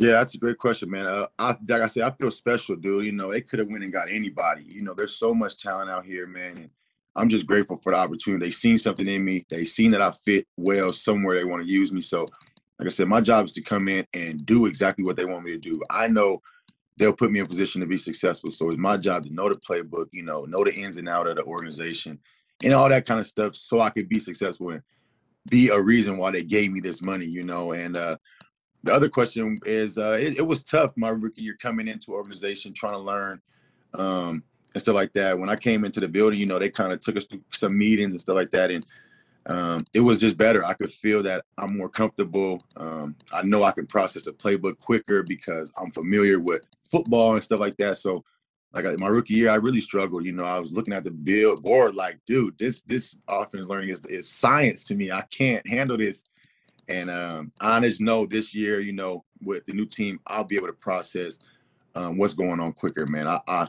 Yeah, 0.00 0.12
that's 0.12 0.34
a 0.34 0.38
great 0.38 0.56
question, 0.56 0.90
man. 0.90 1.06
Uh, 1.06 1.26
I, 1.38 1.48
like 1.68 1.82
I 1.82 1.86
said, 1.86 2.04
I 2.04 2.10
feel 2.12 2.30
special, 2.30 2.74
dude. 2.74 3.04
You 3.04 3.12
know, 3.12 3.30
they 3.30 3.42
could 3.42 3.58
have 3.58 3.68
went 3.68 3.84
and 3.84 3.92
got 3.92 4.10
anybody. 4.10 4.64
You 4.66 4.80
know, 4.80 4.94
there's 4.94 5.18
so 5.18 5.34
much 5.34 5.58
talent 5.58 5.90
out 5.90 6.06
here, 6.06 6.26
man. 6.26 6.56
And 6.56 6.70
I'm 7.14 7.28
just 7.28 7.46
grateful 7.46 7.76
for 7.76 7.92
the 7.92 7.98
opportunity. 7.98 8.46
They 8.46 8.50
seen 8.50 8.78
something 8.78 9.06
in 9.06 9.22
me. 9.22 9.44
They 9.50 9.66
seen 9.66 9.90
that 9.90 10.00
I 10.00 10.10
fit 10.24 10.46
well 10.56 10.94
somewhere 10.94 11.36
they 11.36 11.44
want 11.44 11.62
to 11.62 11.68
use 11.68 11.92
me. 11.92 12.00
So, 12.00 12.22
like 12.78 12.86
I 12.86 12.88
said, 12.88 13.08
my 13.08 13.20
job 13.20 13.44
is 13.44 13.52
to 13.52 13.60
come 13.60 13.88
in 13.88 14.06
and 14.14 14.44
do 14.46 14.64
exactly 14.64 15.04
what 15.04 15.16
they 15.16 15.26
want 15.26 15.44
me 15.44 15.50
to 15.52 15.58
do. 15.58 15.82
I 15.90 16.08
know 16.08 16.40
they'll 16.96 17.12
put 17.12 17.30
me 17.30 17.40
in 17.40 17.46
position 17.46 17.82
to 17.82 17.86
be 17.86 17.98
successful. 17.98 18.50
So 18.50 18.70
it's 18.70 18.78
my 18.78 18.96
job 18.96 19.24
to 19.24 19.34
know 19.34 19.50
the 19.50 19.56
playbook, 19.56 20.06
you 20.12 20.22
know, 20.22 20.46
know 20.46 20.64
the 20.64 20.74
ins 20.74 20.96
and 20.96 21.10
out 21.10 21.26
of 21.26 21.36
the 21.36 21.42
organization 21.44 22.18
and 22.64 22.72
all 22.72 22.88
that 22.88 23.06
kind 23.06 23.20
of 23.20 23.26
stuff 23.26 23.54
so 23.54 23.80
I 23.80 23.90
could 23.90 24.08
be 24.08 24.18
successful 24.18 24.70
and 24.70 24.82
be 25.50 25.68
a 25.68 25.80
reason 25.80 26.16
why 26.16 26.30
they 26.30 26.42
gave 26.42 26.72
me 26.72 26.80
this 26.80 27.02
money, 27.02 27.26
you 27.26 27.42
know. 27.42 27.72
And 27.72 27.96
uh 27.98 28.16
the 28.82 28.92
other 28.92 29.08
question 29.08 29.58
is 29.66 29.98
uh, 29.98 30.16
it, 30.20 30.38
it, 30.38 30.46
was 30.46 30.62
tough 30.62 30.92
my 30.96 31.10
rookie 31.10 31.42
year 31.42 31.56
coming 31.60 31.88
into 31.88 32.12
organization 32.12 32.72
trying 32.72 32.92
to 32.92 32.98
learn 32.98 33.40
um, 33.94 34.42
and 34.74 34.82
stuff 34.82 34.94
like 34.94 35.12
that. 35.14 35.38
When 35.38 35.48
i 35.48 35.56
came 35.56 35.84
into 35.84 36.00
the 36.00 36.08
building 36.08 36.40
you 36.40 36.46
know 36.46 36.58
they 36.58 36.70
kind 36.70 36.92
of 36.92 37.00
took 37.00 37.16
us 37.16 37.24
through 37.24 37.42
some 37.52 37.76
meetings 37.76 38.12
and 38.12 38.20
stuff 38.20 38.36
like 38.36 38.50
that 38.52 38.70
and 38.70 38.84
um, 39.46 39.80
it 39.94 40.00
was 40.00 40.20
just 40.20 40.36
better. 40.36 40.62
I 40.64 40.74
could 40.74 40.92
feel 40.92 41.22
that 41.24 41.44
i'm 41.58 41.76
more 41.76 41.88
comfortable. 41.88 42.60
Um, 42.76 43.16
i 43.32 43.42
know 43.42 43.64
i 43.64 43.72
can 43.72 43.86
process 43.86 44.26
a 44.26 44.32
playbook 44.32 44.78
quicker 44.78 45.22
because 45.22 45.72
i'm 45.80 45.90
familiar 45.90 46.40
with 46.40 46.62
football 46.84 47.34
and 47.34 47.44
stuff 47.44 47.60
like 47.60 47.76
that. 47.78 47.96
So 47.96 48.24
like 48.72 48.84
my 49.00 49.08
rookie 49.08 49.34
year 49.34 49.50
i 49.50 49.56
really 49.56 49.80
struggled 49.80 50.24
you 50.24 50.30
know 50.30 50.44
i 50.44 50.56
was 50.58 50.70
looking 50.70 50.94
at 50.94 51.02
the 51.02 51.10
billboard 51.10 51.94
like 51.96 52.20
dude 52.24 52.56
this 52.56 52.82
this 52.82 53.16
offense 53.26 53.66
learning 53.66 53.88
is, 53.88 54.04
is 54.06 54.28
science 54.28 54.84
to 54.84 54.94
me. 54.94 55.10
I 55.10 55.22
can't 55.22 55.66
handle 55.66 55.96
this 55.96 56.24
and 56.90 57.08
um, 57.08 57.52
I 57.60 57.78
just 57.80 58.00
know 58.00 58.26
this 58.26 58.52
year, 58.52 58.80
you 58.80 58.92
know, 58.92 59.24
with 59.42 59.64
the 59.66 59.72
new 59.72 59.86
team, 59.86 60.18
I'll 60.26 60.44
be 60.44 60.56
able 60.56 60.66
to 60.66 60.72
process 60.72 61.38
um, 61.94 62.18
what's 62.18 62.34
going 62.34 62.58
on 62.58 62.72
quicker, 62.72 63.06
man. 63.06 63.28
I, 63.28 63.40
I, 63.46 63.68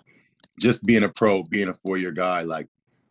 just 0.60 0.84
being 0.84 1.04
a 1.04 1.10
pro, 1.10 1.44
being 1.44 1.70
a 1.70 1.74
four-year 1.74 2.12
guy, 2.12 2.42
like 2.42 2.68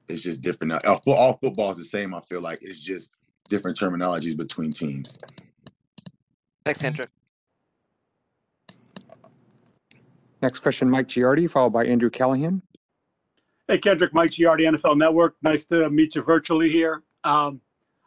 it's 0.08 0.22
just 0.22 0.42
different. 0.42 0.72
Now, 0.84 1.00
all 1.06 1.38
football 1.38 1.70
is 1.70 1.78
the 1.78 1.84
same. 1.84 2.12
I 2.14 2.20
feel 2.22 2.40
like 2.40 2.58
it's 2.60 2.80
just 2.80 3.12
different 3.48 3.78
terminologies 3.78 4.36
between 4.36 4.72
teams. 4.72 5.16
Thanks, 6.64 6.80
Kendrick. 6.80 7.08
Next 10.42 10.58
question, 10.58 10.90
Mike 10.90 11.06
Giardi, 11.06 11.48
followed 11.48 11.72
by 11.72 11.86
Andrew 11.86 12.10
Callahan. 12.10 12.62
Hey, 13.68 13.78
Kendrick, 13.78 14.12
Mike 14.12 14.32
Giardi, 14.32 14.62
NFL 14.62 14.96
Network. 14.96 15.36
Nice 15.42 15.66
to 15.66 15.88
meet 15.88 16.16
you 16.16 16.22
virtually 16.22 16.68
here. 16.68 17.02
Um, 17.22 17.60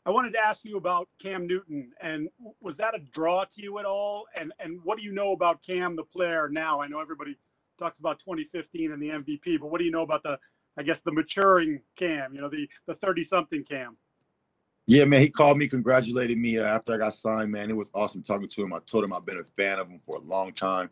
I 0.06 0.12
wanted 0.12 0.34
to 0.34 0.40
ask 0.40 0.66
you 0.66 0.76
about 0.76 1.08
Cam 1.18 1.48
Newton, 1.48 1.92
and 2.02 2.28
was 2.60 2.76
that 2.78 2.94
a 2.94 3.00
draw 3.00 3.46
to 3.46 3.62
you 3.62 3.80
at 3.80 3.86
all? 3.86 4.26
And 4.36 4.52
and 4.60 4.80
what 4.84 4.98
do 4.98 5.04
you 5.04 5.14
know 5.14 5.32
about 5.32 5.64
Cam, 5.64 5.96
the 5.96 6.04
player, 6.04 6.50
now? 6.50 6.82
I 6.82 6.88
know 6.88 7.00
everybody 7.00 7.38
talks 7.80 8.00
about 8.00 8.20
2015 8.20 8.92
and 8.92 9.02
the 9.02 9.10
MVP, 9.10 9.60
but 9.62 9.72
what 9.72 9.80
do 9.80 9.86
you 9.86 9.92
know 9.92 10.02
about 10.02 10.24
the, 10.24 10.38
I 10.78 10.84
guess, 10.84 11.00
the 11.00 11.12
maturing 11.14 11.82
Cam? 11.96 12.36
You 12.36 12.42
know, 12.42 12.50
the 12.50 12.70
the 12.86 12.96
30 12.96 13.24
something 13.24 13.64
Cam. 13.64 13.96
Yeah, 14.88 15.06
man, 15.06 15.22
he 15.22 15.30
called 15.30 15.58
me, 15.58 15.68
congratulated 15.70 16.38
me 16.38 16.60
uh, 16.60 16.66
after 16.66 16.94
I 16.94 16.98
got 16.98 17.14
signed. 17.14 17.50
Man, 17.54 17.70
it 17.70 17.76
was 17.78 17.90
awesome 17.94 18.22
talking 18.22 18.50
to 18.50 18.64
him. 18.64 18.74
I 18.74 18.80
told 18.80 19.06
him 19.06 19.14
I've 19.14 19.26
been 19.26 19.40
a 19.40 19.46
fan 19.56 19.80
of 19.80 19.88
him 19.88 20.02
for 20.06 20.18
a 20.18 20.22
long 20.22 20.52
time, 20.52 20.90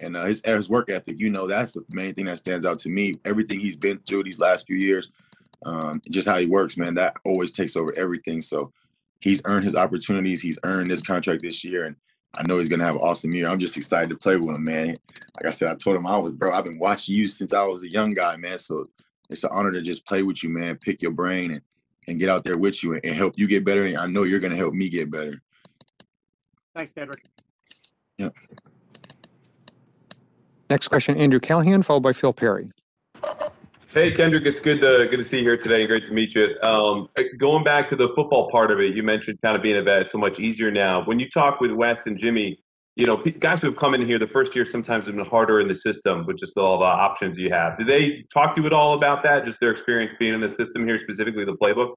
and 0.00 0.16
uh, 0.16 0.24
his 0.24 0.40
his 0.42 0.70
work 0.70 0.88
ethic. 0.88 1.20
You 1.20 1.28
know, 1.28 1.46
that's 1.46 1.72
the 1.72 1.84
main 1.90 2.14
thing 2.14 2.24
that 2.24 2.38
stands 2.38 2.64
out 2.64 2.78
to 2.78 2.88
me. 2.88 3.12
Everything 3.26 3.60
he's 3.60 3.76
been 3.76 3.98
through 3.98 4.24
these 4.24 4.38
last 4.38 4.66
few 4.66 4.76
years 4.76 5.10
um, 5.64 6.00
just 6.10 6.28
how 6.28 6.38
he 6.38 6.46
works, 6.46 6.76
man, 6.76 6.94
that 6.94 7.16
always 7.24 7.50
takes 7.50 7.76
over 7.76 7.92
everything. 7.96 8.40
So 8.40 8.72
he's 9.20 9.42
earned 9.44 9.64
his 9.64 9.74
opportunities. 9.74 10.40
He's 10.40 10.58
earned 10.64 10.90
this 10.90 11.02
contract 11.02 11.42
this 11.42 11.64
year, 11.64 11.86
and 11.86 11.96
I 12.36 12.42
know 12.46 12.58
he's 12.58 12.68
gonna 12.68 12.84
have 12.84 12.96
an 12.96 13.00
awesome 13.00 13.32
year. 13.32 13.48
I'm 13.48 13.58
just 13.58 13.76
excited 13.76 14.10
to 14.10 14.16
play 14.16 14.36
with 14.36 14.56
him, 14.56 14.64
man. 14.64 14.88
Like 15.36 15.46
I 15.46 15.50
said, 15.50 15.70
I 15.70 15.74
told 15.76 15.96
him 15.96 16.06
I 16.06 16.16
was, 16.16 16.32
bro. 16.32 16.52
I've 16.52 16.64
been 16.64 16.78
watching 16.78 17.14
you 17.14 17.26
since 17.26 17.52
I 17.52 17.64
was 17.64 17.84
a 17.84 17.90
young 17.90 18.10
guy, 18.10 18.36
man. 18.36 18.58
So 18.58 18.84
it's 19.30 19.44
an 19.44 19.50
honor 19.52 19.72
to 19.72 19.80
just 19.80 20.06
play 20.06 20.22
with 20.22 20.42
you, 20.42 20.50
man. 20.50 20.76
Pick 20.76 21.00
your 21.00 21.12
brain 21.12 21.52
and 21.52 21.62
and 22.06 22.18
get 22.18 22.28
out 22.28 22.44
there 22.44 22.58
with 22.58 22.82
you 22.82 22.92
and, 22.92 23.04
and 23.04 23.14
help 23.14 23.34
you 23.38 23.46
get 23.46 23.64
better. 23.64 23.86
And 23.86 23.96
I 23.96 24.06
know 24.06 24.24
you're 24.24 24.40
gonna 24.40 24.56
help 24.56 24.74
me 24.74 24.88
get 24.88 25.10
better. 25.10 25.40
Thanks, 26.76 26.92
Kendrick. 26.92 27.24
Yep. 28.18 28.34
Next 30.70 30.88
question, 30.88 31.16
Andrew 31.16 31.40
Callahan, 31.40 31.82
followed 31.82 32.02
by 32.02 32.12
Phil 32.12 32.32
Perry. 32.32 32.70
Hey 33.94 34.10
Kendrick, 34.10 34.44
it's 34.44 34.58
good 34.58 34.80
to 34.80 35.06
good 35.08 35.18
to 35.18 35.24
see 35.24 35.36
you 35.38 35.44
here 35.44 35.56
today. 35.56 35.86
Great 35.86 36.04
to 36.06 36.12
meet 36.12 36.34
you. 36.34 36.60
Um, 36.64 37.08
going 37.38 37.62
back 37.62 37.86
to 37.86 37.94
the 37.94 38.08
football 38.16 38.50
part 38.50 38.72
of 38.72 38.80
it, 38.80 38.92
you 38.92 39.04
mentioned 39.04 39.38
kind 39.40 39.54
of 39.54 39.62
being 39.62 39.76
a 39.76 39.82
vet 39.82 40.10
so 40.10 40.18
much 40.18 40.40
easier 40.40 40.68
now. 40.72 41.04
When 41.04 41.20
you 41.20 41.30
talk 41.30 41.60
with 41.60 41.70
Wes 41.70 42.08
and 42.08 42.18
Jimmy, 42.18 42.58
you 42.96 43.06
know, 43.06 43.22
guys 43.38 43.60
who 43.60 43.68
have 43.68 43.76
come 43.76 43.94
in 43.94 44.04
here 44.04 44.18
the 44.18 44.26
first 44.26 44.52
year 44.56 44.64
sometimes 44.64 45.06
have 45.06 45.14
been 45.14 45.24
harder 45.24 45.60
in 45.60 45.68
the 45.68 45.76
system 45.76 46.26
with 46.26 46.38
just 46.38 46.56
all 46.56 46.80
the 46.80 46.84
options 46.84 47.38
you 47.38 47.50
have. 47.50 47.78
Did 47.78 47.86
they 47.86 48.24
talk 48.34 48.56
to 48.56 48.62
you 48.62 48.66
at 48.66 48.72
all 48.72 48.94
about 48.94 49.22
that? 49.22 49.44
Just 49.44 49.60
their 49.60 49.70
experience 49.70 50.12
being 50.18 50.34
in 50.34 50.40
the 50.40 50.48
system 50.48 50.84
here, 50.84 50.98
specifically 50.98 51.44
the 51.44 51.56
playbook? 51.56 51.94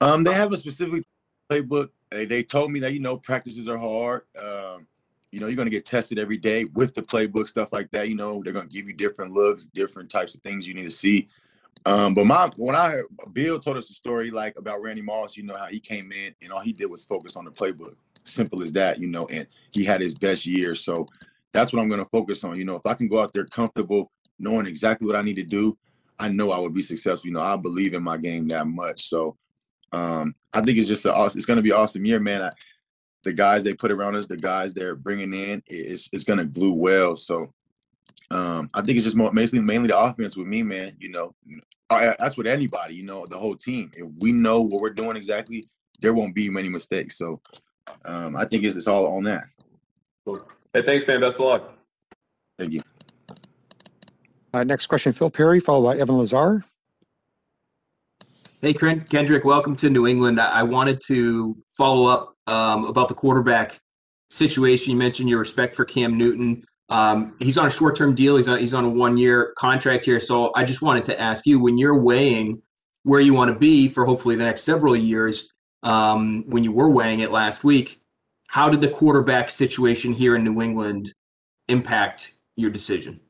Um, 0.00 0.22
they 0.22 0.34
haven't 0.34 0.58
specifically 0.58 1.02
playbook. 1.50 1.88
They, 2.12 2.26
they 2.26 2.44
told 2.44 2.70
me 2.70 2.78
that 2.78 2.92
you 2.92 3.00
know 3.00 3.16
practices 3.16 3.66
are 3.66 3.76
hard. 3.76 4.22
Um, 4.40 4.86
you 5.32 5.40
know, 5.40 5.46
you're 5.46 5.56
going 5.56 5.66
to 5.66 5.70
get 5.70 5.84
tested 5.84 6.18
every 6.18 6.36
day 6.36 6.64
with 6.74 6.94
the 6.94 7.02
playbook 7.02 7.48
stuff 7.48 7.72
like 7.72 7.90
that. 7.90 8.08
You 8.08 8.14
know, 8.14 8.42
they're 8.42 8.52
going 8.52 8.68
to 8.68 8.74
give 8.74 8.86
you 8.86 8.94
different 8.94 9.32
looks, 9.32 9.66
different 9.66 10.10
types 10.10 10.34
of 10.34 10.42
things 10.42 10.66
you 10.66 10.74
need 10.74 10.84
to 10.84 10.90
see. 10.90 11.28
Um, 11.84 12.14
but 12.14 12.26
my 12.26 12.50
when 12.56 12.74
I 12.74 12.90
heard 12.90 13.06
Bill 13.32 13.58
told 13.58 13.76
us 13.76 13.90
a 13.90 13.92
story 13.92 14.30
like 14.30 14.56
about 14.58 14.82
Randy 14.82 15.02
Moss, 15.02 15.36
you 15.36 15.44
know 15.44 15.56
how 15.56 15.66
he 15.66 15.78
came 15.78 16.10
in 16.10 16.34
and 16.42 16.50
all 16.50 16.60
he 16.60 16.72
did 16.72 16.86
was 16.86 17.04
focus 17.04 17.36
on 17.36 17.44
the 17.44 17.50
playbook. 17.50 17.94
Simple 18.24 18.62
as 18.62 18.72
that, 18.72 18.98
you 18.98 19.06
know, 19.06 19.26
and 19.26 19.46
he 19.70 19.84
had 19.84 20.00
his 20.00 20.16
best 20.16 20.46
year. 20.46 20.74
So 20.74 21.06
that's 21.52 21.72
what 21.72 21.80
I'm 21.80 21.88
going 21.88 22.02
to 22.02 22.10
focus 22.10 22.42
on. 22.42 22.56
You 22.56 22.64
know, 22.64 22.74
if 22.74 22.86
I 22.86 22.94
can 22.94 23.06
go 23.06 23.20
out 23.20 23.32
there 23.32 23.44
comfortable, 23.44 24.10
knowing 24.38 24.66
exactly 24.66 25.06
what 25.06 25.16
I 25.16 25.22
need 25.22 25.36
to 25.36 25.44
do, 25.44 25.78
I 26.18 26.28
know 26.28 26.50
I 26.50 26.58
would 26.58 26.74
be 26.74 26.82
successful. 26.82 27.28
You 27.28 27.34
know, 27.34 27.40
I 27.40 27.56
believe 27.56 27.94
in 27.94 28.02
my 28.02 28.16
game 28.16 28.48
that 28.48 28.66
much. 28.66 29.08
So 29.08 29.36
um, 29.92 30.34
I 30.52 30.60
think 30.62 30.78
it's 30.78 30.88
just 30.88 31.06
a, 31.06 31.24
it's 31.26 31.46
going 31.46 31.58
to 31.58 31.62
be 31.62 31.72
awesome 31.72 32.04
year, 32.04 32.18
man. 32.18 32.42
I, 32.42 32.50
the 33.24 33.32
guys 33.32 33.64
they 33.64 33.74
put 33.74 33.90
around 33.90 34.16
us, 34.16 34.26
the 34.26 34.36
guys 34.36 34.72
they're 34.72 34.96
bringing 34.96 35.34
in, 35.34 35.62
it's 35.66 36.08
it's 36.12 36.24
gonna 36.24 36.44
glue 36.44 36.72
well. 36.72 37.16
So 37.16 37.52
um, 38.30 38.68
I 38.74 38.82
think 38.82 38.96
it's 38.96 39.04
just 39.04 39.16
more 39.16 39.32
mainly 39.32 39.60
mainly 39.60 39.88
the 39.88 39.98
offense 39.98 40.36
with 40.36 40.46
me, 40.46 40.62
man. 40.62 40.96
You 40.98 41.10
know, 41.10 41.34
that's 41.90 42.36
with 42.36 42.46
anybody. 42.46 42.94
You 42.94 43.04
know, 43.04 43.26
the 43.26 43.38
whole 43.38 43.56
team. 43.56 43.90
If 43.94 44.06
we 44.18 44.32
know 44.32 44.60
what 44.62 44.80
we're 44.80 44.90
doing 44.90 45.16
exactly, 45.16 45.64
there 46.00 46.14
won't 46.14 46.34
be 46.34 46.48
many 46.48 46.68
mistakes. 46.68 47.18
So 47.18 47.40
um, 48.04 48.36
I 48.36 48.44
think 48.44 48.64
it's, 48.64 48.76
it's 48.76 48.88
all 48.88 49.06
on 49.06 49.24
that. 49.24 49.44
Cool. 50.24 50.46
Hey, 50.72 50.82
thanks, 50.82 51.06
man. 51.06 51.20
Best 51.20 51.34
of 51.34 51.46
luck. 51.46 51.72
Thank 52.58 52.72
you. 52.72 52.80
Uh, 54.52 54.64
next 54.64 54.86
question, 54.86 55.12
Phil 55.12 55.30
Perry, 55.30 55.60
followed 55.60 55.84
by 55.84 56.00
Evan 56.00 56.16
Lazar. 56.16 56.64
Hey, 58.62 58.72
Kendrick, 58.72 59.44
welcome 59.44 59.76
to 59.76 59.90
New 59.90 60.06
England. 60.06 60.40
I 60.40 60.62
wanted 60.62 61.00
to 61.06 61.56
follow 61.76 62.06
up 62.06 62.35
um, 62.46 62.84
about 62.84 63.08
the 63.08 63.14
quarterback 63.14 63.80
situation. 64.30 64.92
You 64.92 64.96
mentioned 64.98 65.28
your 65.28 65.38
respect 65.38 65.74
for 65.74 65.84
Cam 65.84 66.16
Newton. 66.16 66.64
Um, 66.88 67.34
he's 67.40 67.58
on 67.58 67.66
a 67.66 67.70
short-term 67.70 68.14
deal. 68.14 68.36
He's 68.36 68.48
on 68.48 68.58
he's 68.58 68.74
on 68.74 68.84
a 68.84 68.88
one-year 68.88 69.54
contract 69.56 70.04
here. 70.04 70.20
So 70.20 70.52
I 70.54 70.64
just 70.64 70.82
wanted 70.82 71.04
to 71.04 71.20
ask 71.20 71.46
you, 71.46 71.60
when 71.60 71.78
you're 71.78 71.98
weighing 71.98 72.62
where 73.02 73.20
you 73.20 73.34
want 73.34 73.52
to 73.52 73.58
be 73.58 73.88
for 73.88 74.04
hopefully 74.04 74.34
the 74.34 74.44
next 74.44 74.64
several 74.64 74.96
years, 74.96 75.52
um, 75.82 76.44
when 76.48 76.64
you 76.64 76.72
were 76.72 76.90
weighing 76.90 77.20
it 77.20 77.30
last 77.30 77.62
week, 77.62 78.00
how 78.48 78.68
did 78.68 78.80
the 78.80 78.88
quarterback 78.88 79.50
situation 79.50 80.12
here 80.12 80.34
in 80.34 80.42
New 80.42 80.60
England 80.60 81.12
impact 81.68 82.34
your 82.56 82.70
decision? 82.70 83.20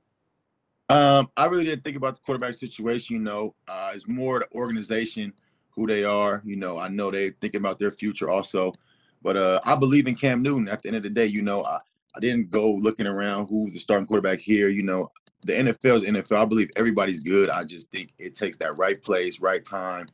Um, 0.89 1.29
I 1.37 1.47
really 1.47 1.65
didn't 1.65 1.85
think 1.85 1.97
about 1.97 2.15
the 2.15 2.21
quarterback 2.21 2.55
situation. 2.55 3.17
You 3.17 3.23
know, 3.23 3.55
uh, 3.69 3.93
it's 3.95 4.07
more 4.07 4.39
the 4.39 4.59
organization, 4.59 5.33
who 5.71 5.87
they 5.87 6.05
are. 6.05 6.43
You 6.45 6.57
know, 6.57 6.79
I 6.79 6.89
know 6.89 7.11
they're 7.11 7.35
thinking 7.41 7.61
about 7.61 7.79
their 7.79 7.93
future 7.93 8.31
also. 8.31 8.73
But 9.23 9.37
uh, 9.37 9.61
I 9.65 9.75
believe 9.75 10.07
in 10.07 10.15
Cam 10.15 10.43
Newton. 10.43 10.69
At 10.69 10.83
the 10.83 10.89
end 10.89 10.97
of 10.97 11.03
the 11.03 11.11
day, 11.11 11.27
you 11.27 11.43
know, 11.43 11.65
I, 11.65 11.79
I 12.15 12.21
didn't 12.21 12.51
go 12.51 12.73
looking 12.73 13.07
around 13.07 13.49
who's 13.49 13.73
the 13.73 13.79
starting 13.79 14.07
quarterback 14.07 14.39
here. 14.39 14.69
You 14.69 14.83
know, 14.83 15.11
the 15.45 15.53
NFL 15.53 15.97
is 15.97 16.05
NFL. 16.05 16.37
I 16.37 16.45
believe 16.45 16.71
everybody's 16.77 17.21
good. 17.21 17.51
I 17.51 17.65
just 17.65 17.91
think 17.91 18.13
it 18.19 18.35
takes 18.35 18.57
that 18.59 18.79
right 18.79 19.01
place, 19.03 19.41
right 19.41 19.65
time, 19.65 20.07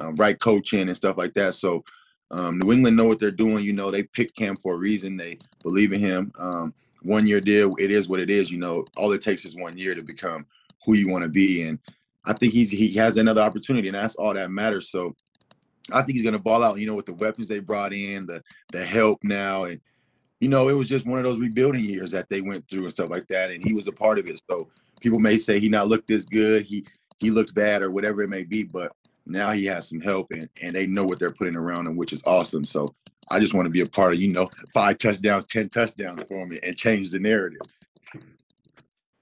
um, 0.00 0.14
right 0.16 0.38
coaching 0.38 0.82
and 0.82 0.96
stuff 0.96 1.16
like 1.16 1.34
that. 1.34 1.54
So 1.54 1.84
um, 2.30 2.58
New 2.58 2.72
England 2.72 2.96
know 2.96 3.06
what 3.06 3.18
they're 3.18 3.30
doing. 3.30 3.64
You 3.64 3.72
know, 3.72 3.90
they 3.90 4.04
picked 4.04 4.36
Cam 4.36 4.56
for 4.56 4.74
a 4.74 4.78
reason. 4.78 5.16
They 5.16 5.38
believe 5.62 5.92
in 5.92 6.00
him. 6.00 6.32
Um, 6.38 6.74
one 7.02 7.26
year 7.26 7.40
deal. 7.40 7.72
It 7.78 7.90
is 7.90 8.08
what 8.08 8.20
it 8.20 8.30
is. 8.30 8.50
You 8.50 8.58
know, 8.58 8.84
all 8.96 9.12
it 9.12 9.20
takes 9.20 9.44
is 9.44 9.56
one 9.56 9.76
year 9.76 9.94
to 9.94 10.02
become 10.02 10.46
who 10.84 10.94
you 10.94 11.08
want 11.08 11.24
to 11.24 11.28
be. 11.28 11.62
And 11.62 11.78
I 12.24 12.32
think 12.32 12.52
he's 12.52 12.70
he 12.70 12.92
has 12.94 13.16
another 13.16 13.42
opportunity, 13.42 13.88
and 13.88 13.94
that's 13.94 14.16
all 14.16 14.34
that 14.34 14.50
matters. 14.50 14.88
So 14.90 15.14
I 15.92 16.02
think 16.02 16.16
he's 16.16 16.24
gonna 16.24 16.38
ball 16.38 16.62
out. 16.64 16.78
You 16.78 16.86
know, 16.86 16.94
with 16.94 17.06
the 17.06 17.14
weapons 17.14 17.48
they 17.48 17.58
brought 17.58 17.92
in, 17.92 18.26
the 18.26 18.42
the 18.72 18.84
help 18.84 19.20
now, 19.22 19.64
and 19.64 19.80
you 20.40 20.48
know, 20.48 20.68
it 20.68 20.72
was 20.72 20.88
just 20.88 21.06
one 21.06 21.18
of 21.18 21.24
those 21.24 21.38
rebuilding 21.38 21.84
years 21.84 22.10
that 22.12 22.28
they 22.28 22.40
went 22.40 22.66
through 22.66 22.82
and 22.82 22.90
stuff 22.90 23.10
like 23.10 23.28
that. 23.28 23.50
And 23.50 23.64
he 23.64 23.74
was 23.74 23.86
a 23.86 23.92
part 23.92 24.18
of 24.18 24.26
it. 24.26 24.40
So 24.50 24.68
people 25.00 25.18
may 25.18 25.36
say 25.38 25.60
he 25.60 25.68
not 25.68 25.88
looked 25.88 26.08
this 26.08 26.24
good, 26.24 26.62
he 26.62 26.86
he 27.18 27.30
looked 27.30 27.54
bad 27.54 27.82
or 27.82 27.90
whatever 27.90 28.22
it 28.22 28.28
may 28.28 28.44
be, 28.44 28.64
but 28.64 28.92
now 29.26 29.50
he 29.52 29.66
has 29.66 29.88
some 29.88 30.00
help 30.00 30.30
and 30.32 30.48
and 30.62 30.74
they 30.74 30.86
know 30.86 31.04
what 31.04 31.18
they're 31.18 31.30
putting 31.30 31.56
around 31.56 31.86
him, 31.86 31.96
which 31.96 32.12
is 32.12 32.22
awesome. 32.24 32.64
So 32.64 32.94
I 33.30 33.38
just 33.38 33.54
want 33.54 33.66
to 33.66 33.70
be 33.70 33.82
a 33.82 33.86
part 33.86 34.14
of, 34.14 34.20
you 34.20 34.32
know, 34.32 34.48
five 34.72 34.98
touchdowns, 34.98 35.46
ten 35.46 35.68
touchdowns 35.68 36.22
for 36.24 36.46
me 36.46 36.58
and 36.62 36.76
change 36.76 37.10
the 37.10 37.20
narrative. 37.20 37.60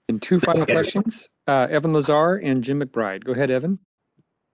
And 0.09 0.23
two 0.23 0.41
final 0.41 0.65
questions, 0.65 1.29
uh, 1.47 1.67
Evan 1.69 1.93
Lazar 1.93 2.37
and 2.37 2.65
Jim 2.65 2.81
McBride. 2.81 3.25
Go 3.25 3.33
ahead, 3.33 3.51
Evan. 3.51 3.79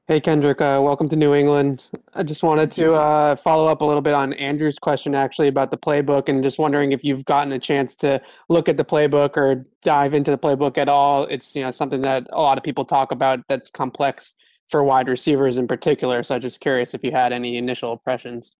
Hey, 0.06 0.20
Kendrick, 0.20 0.60
uh, 0.60 0.82
welcome 0.84 1.08
to 1.08 1.16
New 1.16 1.32
England. 1.32 1.86
I 2.12 2.24
just 2.24 2.42
wanted 2.42 2.70
to 2.72 2.92
uh, 2.92 3.36
follow 3.36 3.66
up 3.66 3.80
a 3.80 3.86
little 3.86 4.02
bit 4.02 4.12
on 4.12 4.34
Andrew's 4.34 4.78
question 4.78 5.14
actually 5.14 5.48
about 5.48 5.70
the 5.70 5.78
playbook 5.78 6.28
and 6.28 6.42
just 6.42 6.58
wondering 6.58 6.92
if 6.92 7.02
you've 7.02 7.24
gotten 7.24 7.52
a 7.52 7.58
chance 7.58 7.94
to 7.96 8.20
look 8.50 8.68
at 8.68 8.76
the 8.76 8.84
playbook 8.84 9.38
or 9.38 9.64
dive 9.80 10.12
into 10.12 10.30
the 10.30 10.36
playbook 10.36 10.76
at 10.76 10.90
all. 10.90 11.24
It's, 11.24 11.56
you 11.56 11.62
know, 11.62 11.70
something 11.70 12.02
that 12.02 12.26
a 12.32 12.42
lot 12.42 12.58
of 12.58 12.64
people 12.64 12.84
talk 12.84 13.12
about 13.12 13.40
that's 13.48 13.70
complex 13.70 14.34
for 14.68 14.84
wide 14.84 15.08
receivers 15.08 15.56
in 15.56 15.66
particular. 15.66 16.22
So 16.22 16.34
I'm 16.34 16.42
just 16.42 16.60
curious 16.60 16.92
if 16.92 17.02
you 17.02 17.10
had 17.10 17.32
any 17.32 17.56
initial 17.56 17.90
impressions. 17.90 18.52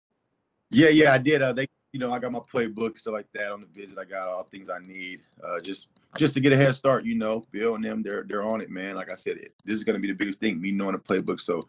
Yeah, 0.71 0.89
yeah, 0.89 1.13
I 1.13 1.19
did. 1.19 1.43
Uh, 1.43 1.53
they, 1.53 1.67
you 1.95 2.01
know, 2.01 2.13
I 2.13 2.19
got 2.19 2.33
my 2.33 2.41
playbook 2.41 2.99
stuff 2.99 3.15
like 3.15 3.31
that 3.35 3.53
on 3.53 3.61
the 3.61 3.69
visit. 3.69 3.99
I 3.99 4.05
got 4.05 4.27
all 4.27 4.43
things 4.51 4.69
I 4.69 4.81
need. 4.81 5.21
Uh, 5.41 5.61
just, 5.61 5.91
just 6.19 6.35
to 6.35 6.41
get 6.41 6.53
a 6.53 6.57
head 6.57 6.75
start. 6.75 7.05
You 7.05 7.15
know, 7.15 7.45
Bill 7.53 7.77
and 7.77 7.85
them, 7.85 8.03
they're 8.03 8.25
they're 8.27 8.43
on 8.43 8.61
it, 8.61 8.69
man. 8.69 8.97
Like 8.97 9.13
I 9.13 9.15
said, 9.15 9.37
it, 9.37 9.55
this 9.65 9.77
is 9.77 9.85
gonna 9.85 10.01
be 10.01 10.09
the 10.09 10.15
biggest 10.15 10.41
thing. 10.41 10.61
Me 10.61 10.73
knowing 10.73 10.95
the 10.95 10.99
playbook. 10.99 11.39
So, 11.39 11.63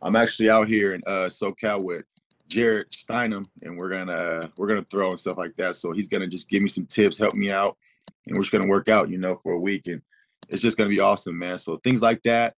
I'm 0.00 0.14
actually 0.14 0.50
out 0.50 0.68
here 0.68 0.94
in 0.94 1.02
uh, 1.04 1.26
SoCal 1.26 1.82
with 1.82 2.04
Jarrett 2.46 2.90
Stidham, 2.90 3.44
and 3.62 3.76
we're 3.76 3.88
gonna 3.88 4.52
we're 4.56 4.68
gonna 4.68 4.86
throw 4.88 5.10
and 5.10 5.18
stuff 5.18 5.36
like 5.36 5.56
that. 5.56 5.74
So 5.74 5.90
he's 5.90 6.06
gonna 6.06 6.28
just 6.28 6.48
give 6.48 6.62
me 6.62 6.68
some 6.68 6.86
tips, 6.86 7.18
help 7.18 7.34
me 7.34 7.50
out, 7.50 7.76
and 8.28 8.36
we're 8.36 8.42
just 8.44 8.52
gonna 8.52 8.68
work 8.68 8.88
out, 8.88 9.10
you 9.10 9.18
know, 9.18 9.40
for 9.42 9.54
a 9.54 9.58
week, 9.58 9.88
and 9.88 10.00
it's 10.48 10.62
just 10.62 10.76
gonna 10.76 10.90
be 10.90 11.00
awesome, 11.00 11.36
man. 11.36 11.58
So 11.58 11.78
things 11.78 12.02
like 12.02 12.22
that 12.22 12.54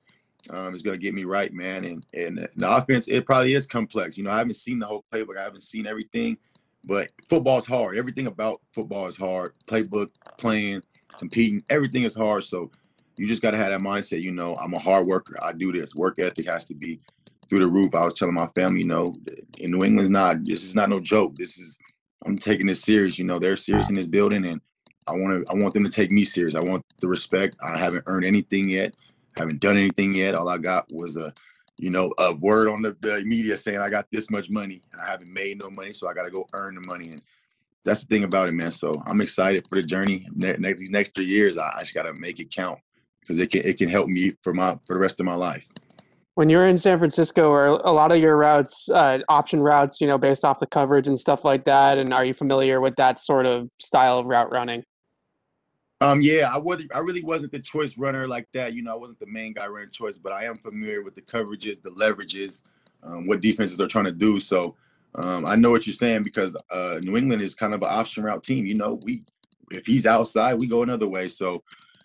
um, 0.51 0.75
is 0.75 0.83
going 0.83 0.99
to 0.99 1.03
get 1.03 1.15
me 1.15 1.25
right, 1.25 1.53
man. 1.53 1.85
And 1.85 2.07
and 2.15 2.49
the 2.57 2.77
offense, 2.77 3.09
it 3.09 3.27
probably 3.27 3.55
is 3.55 3.67
complex. 3.67 4.17
You 4.17 4.25
know, 4.25 4.31
I 4.31 4.39
haven't 4.39 4.55
seen 4.55 4.79
the 4.79 4.87
whole 4.87 5.05
playbook. 5.13 5.39
I 5.39 5.43
haven't 5.43 5.63
seen 5.63 5.87
everything, 5.87 6.37
but 6.85 7.11
football 7.29 7.59
is 7.59 7.67
hard. 7.67 7.97
Everything 7.97 8.27
about 8.27 8.61
football 8.73 9.07
is 9.07 9.17
hard. 9.17 9.55
Playbook, 9.67 10.11
playing, 10.39 10.83
competing, 11.19 11.63
everything 11.71 12.03
is 12.03 12.15
hard. 12.15 12.45
So 12.45 12.71
you 13.17 13.27
just 13.27 13.43
got 13.43 13.53
to 13.53 13.57
have 13.57 13.71
that 13.71 13.81
mindset. 13.81 14.23
You 14.23 14.33
know, 14.33 14.57
I'm 14.57 14.75
a 14.75 14.79
hard 14.79 15.07
worker. 15.07 15.37
I 15.43 15.53
do 15.53 15.73
this. 15.73 15.95
Work 15.95 16.19
ethic 16.19 16.47
has 16.47 16.65
to 16.67 16.75
be 16.75 17.01
through 17.49 17.61
the 17.61 17.67
roof. 17.67 17.95
I 17.95 18.05
was 18.05 18.15
telling 18.15 18.35
my 18.35 18.49
family, 18.55 18.81
you 18.81 18.87
know, 18.87 19.15
in 19.59 19.71
New 19.71 19.85
England's 19.85 20.11
not. 20.11 20.45
This 20.45 20.65
is 20.65 20.75
not 20.75 20.89
no 20.89 21.01
joke. 21.01 21.37
This 21.37 21.59
is. 21.59 21.79
I'm 22.25 22.39
taking 22.39 22.67
this 22.67 22.83
serious. 22.83 23.19
You 23.19 23.25
know, 23.25 23.39
they're 23.39 23.57
serious 23.57 23.89
in 23.89 23.97
this 23.97 24.07
building, 24.07 24.45
and 24.47 24.61
I 25.07 25.13
want 25.13 25.45
to. 25.45 25.53
I 25.53 25.57
want 25.57 25.75
them 25.75 25.85
to 25.85 25.91
take 25.91 26.11
me 26.11 26.25
serious. 26.25 26.55
I 26.55 26.63
want 26.63 26.85
the 27.01 27.09
respect. 27.09 27.57
I 27.63 27.77
haven't 27.77 28.05
earned 28.07 28.25
anything 28.25 28.69
yet 28.69 28.95
haven't 29.37 29.61
done 29.61 29.77
anything 29.77 30.15
yet. 30.15 30.35
All 30.35 30.49
I 30.49 30.59
got 30.59 30.87
was 30.93 31.17
a, 31.17 31.33
you 31.79 31.91
know, 31.91 32.13
a 32.19 32.35
word 32.35 32.69
on 32.69 32.83
the, 32.83 32.97
the 33.01 33.23
media 33.25 33.57
saying 33.57 33.79
I 33.79 33.91
got 33.91 34.07
this 34.11 34.31
much 34.31 34.51
money. 34.51 34.83
and 34.93 35.01
I 35.01 35.07
haven't 35.07 35.33
made 35.33 35.59
no 35.59 35.71
money, 35.71 35.95
so 35.95 36.09
I 36.09 36.15
got 36.15 36.25
to 36.25 36.31
go 36.31 36.47
earn 36.53 36.75
the 36.75 36.81
money. 36.83 37.11
And 37.11 37.23
that's 37.85 38.05
the 38.05 38.07
thing 38.07 38.25
about 38.25 38.49
it, 38.49 38.53
man. 38.53 38.71
So 38.71 39.03
I'm 39.07 39.21
excited 39.21 39.67
for 39.69 39.77
the 39.77 39.83
journey. 39.83 40.27
Ne- 40.35 40.57
ne- 40.59 40.75
these 40.75 40.91
next 40.91 41.15
three 41.15 41.27
years, 41.27 41.59
I, 41.59 41.73
I 41.77 41.81
just 41.81 41.95
got 41.95 42.03
to 42.05 42.15
make 42.15 42.41
it 42.41 42.51
count 42.55 42.79
because 43.21 43.39
it 43.39 43.51
can 43.51 43.63
it 43.65 43.79
can 43.79 43.89
help 43.89 44.09
me 44.09 44.35
for 44.43 44.53
my 44.53 44.79
for 44.87 44.95
the 44.95 45.01
rest 45.01 45.21
of 45.21 45.27
my 45.27 45.35
life. 45.35 45.67
When 46.35 46.49
you're 46.49 46.67
in 46.67 46.79
San 46.79 46.99
Francisco, 46.99 47.53
are 47.53 47.67
a 47.67 47.93
lot 47.93 48.11
of 48.11 48.19
your 48.19 48.37
routes 48.37 48.89
uh, 48.89 49.19
option 49.29 49.61
routes, 49.61 50.01
you 50.01 50.07
know, 50.07 50.17
based 50.17 50.45
off 50.45 50.59
the 50.59 50.67
coverage 50.67 51.07
and 51.07 51.19
stuff 51.19 51.45
like 51.45 51.65
that? 51.65 51.99
And 51.99 52.13
are 52.15 52.25
you 52.25 52.33
familiar 52.33 52.81
with 52.81 52.97
that 52.97 53.19
sort 53.19 53.45
of 53.45 53.69
style 53.81 54.19
of 54.19 54.27
route 54.27 54.51
running? 54.51 54.83
Um, 56.03 56.21
yeah, 56.21 56.51
I 56.53 56.59
wasn't. 56.59 56.95
I 56.95 56.99
really 56.99 57.23
wasn't 57.23 57.53
the 57.53 57.61
choice 57.61 57.97
runner 57.97 58.27
like 58.27 58.51
that. 58.53 58.75
You 58.75 58.83
know, 58.83 58.93
I 58.93 58.97
wasn't 58.97 59.21
the 59.21 59.27
main 59.27 59.53
guy 59.53 59.67
running 59.69 59.91
choice, 59.91 60.19
but 60.19 60.33
I 60.33 60.45
am 60.45 60.57
familiar 60.57 61.03
with 61.03 61.15
the 61.15 61.23
coverages, 61.23 61.81
the 61.81 61.91
leverages, 61.91 62.65
um, 63.05 63.27
what 63.27 63.41
defenses 63.41 63.81
are 63.81 63.87
trying 63.87 64.07
to 64.07 64.13
do. 64.13 64.41
So, 64.41 64.75
um, 65.15 65.47
I 65.47 65.55
know 65.55 65.71
what 65.71 65.87
you're 65.87 65.95
saying 65.95 66.25
because 66.25 66.57
uh, 66.73 66.99
New 67.03 67.17
England 67.17 67.41
is 67.41 67.55
kind 67.55 67.73
of 67.73 67.83
an 67.83 67.89
option 67.91 68.25
route 68.25 68.43
team. 68.43 68.67
You 68.67 68.75
know, 68.75 68.99
we 69.03 69.23
if 69.71 69.87
he's 69.87 70.05
outside, 70.05 70.55
we 70.55 70.67
go 70.67 70.83
another 70.83 71.09
way. 71.09 71.29
So 71.29 71.63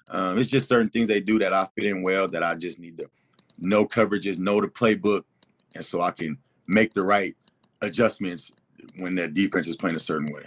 um, 0.09 0.37
it's 0.37 0.49
just 0.49 0.69
certain 0.69 0.89
things 0.89 1.07
they 1.07 1.19
do 1.19 1.39
that 1.39 1.53
I 1.53 1.67
fit 1.75 1.85
in 1.85 2.03
well 2.03 2.27
that 2.29 2.43
I 2.43 2.53
just 2.55 2.79
need 2.79 2.97
to 2.99 3.09
know 3.57 3.85
coverages, 3.85 4.37
know 4.37 4.61
the 4.61 4.67
playbook, 4.67 5.23
and 5.75 5.83
so 5.83 6.01
I 6.01 6.11
can 6.11 6.37
make 6.67 6.93
the 6.93 7.01
right 7.01 7.35
adjustments 7.81 8.51
when 8.97 9.15
that 9.15 9.33
defense 9.33 9.67
is 9.67 9.75
playing 9.75 9.95
a 9.95 9.99
certain 9.99 10.31
way. 10.31 10.43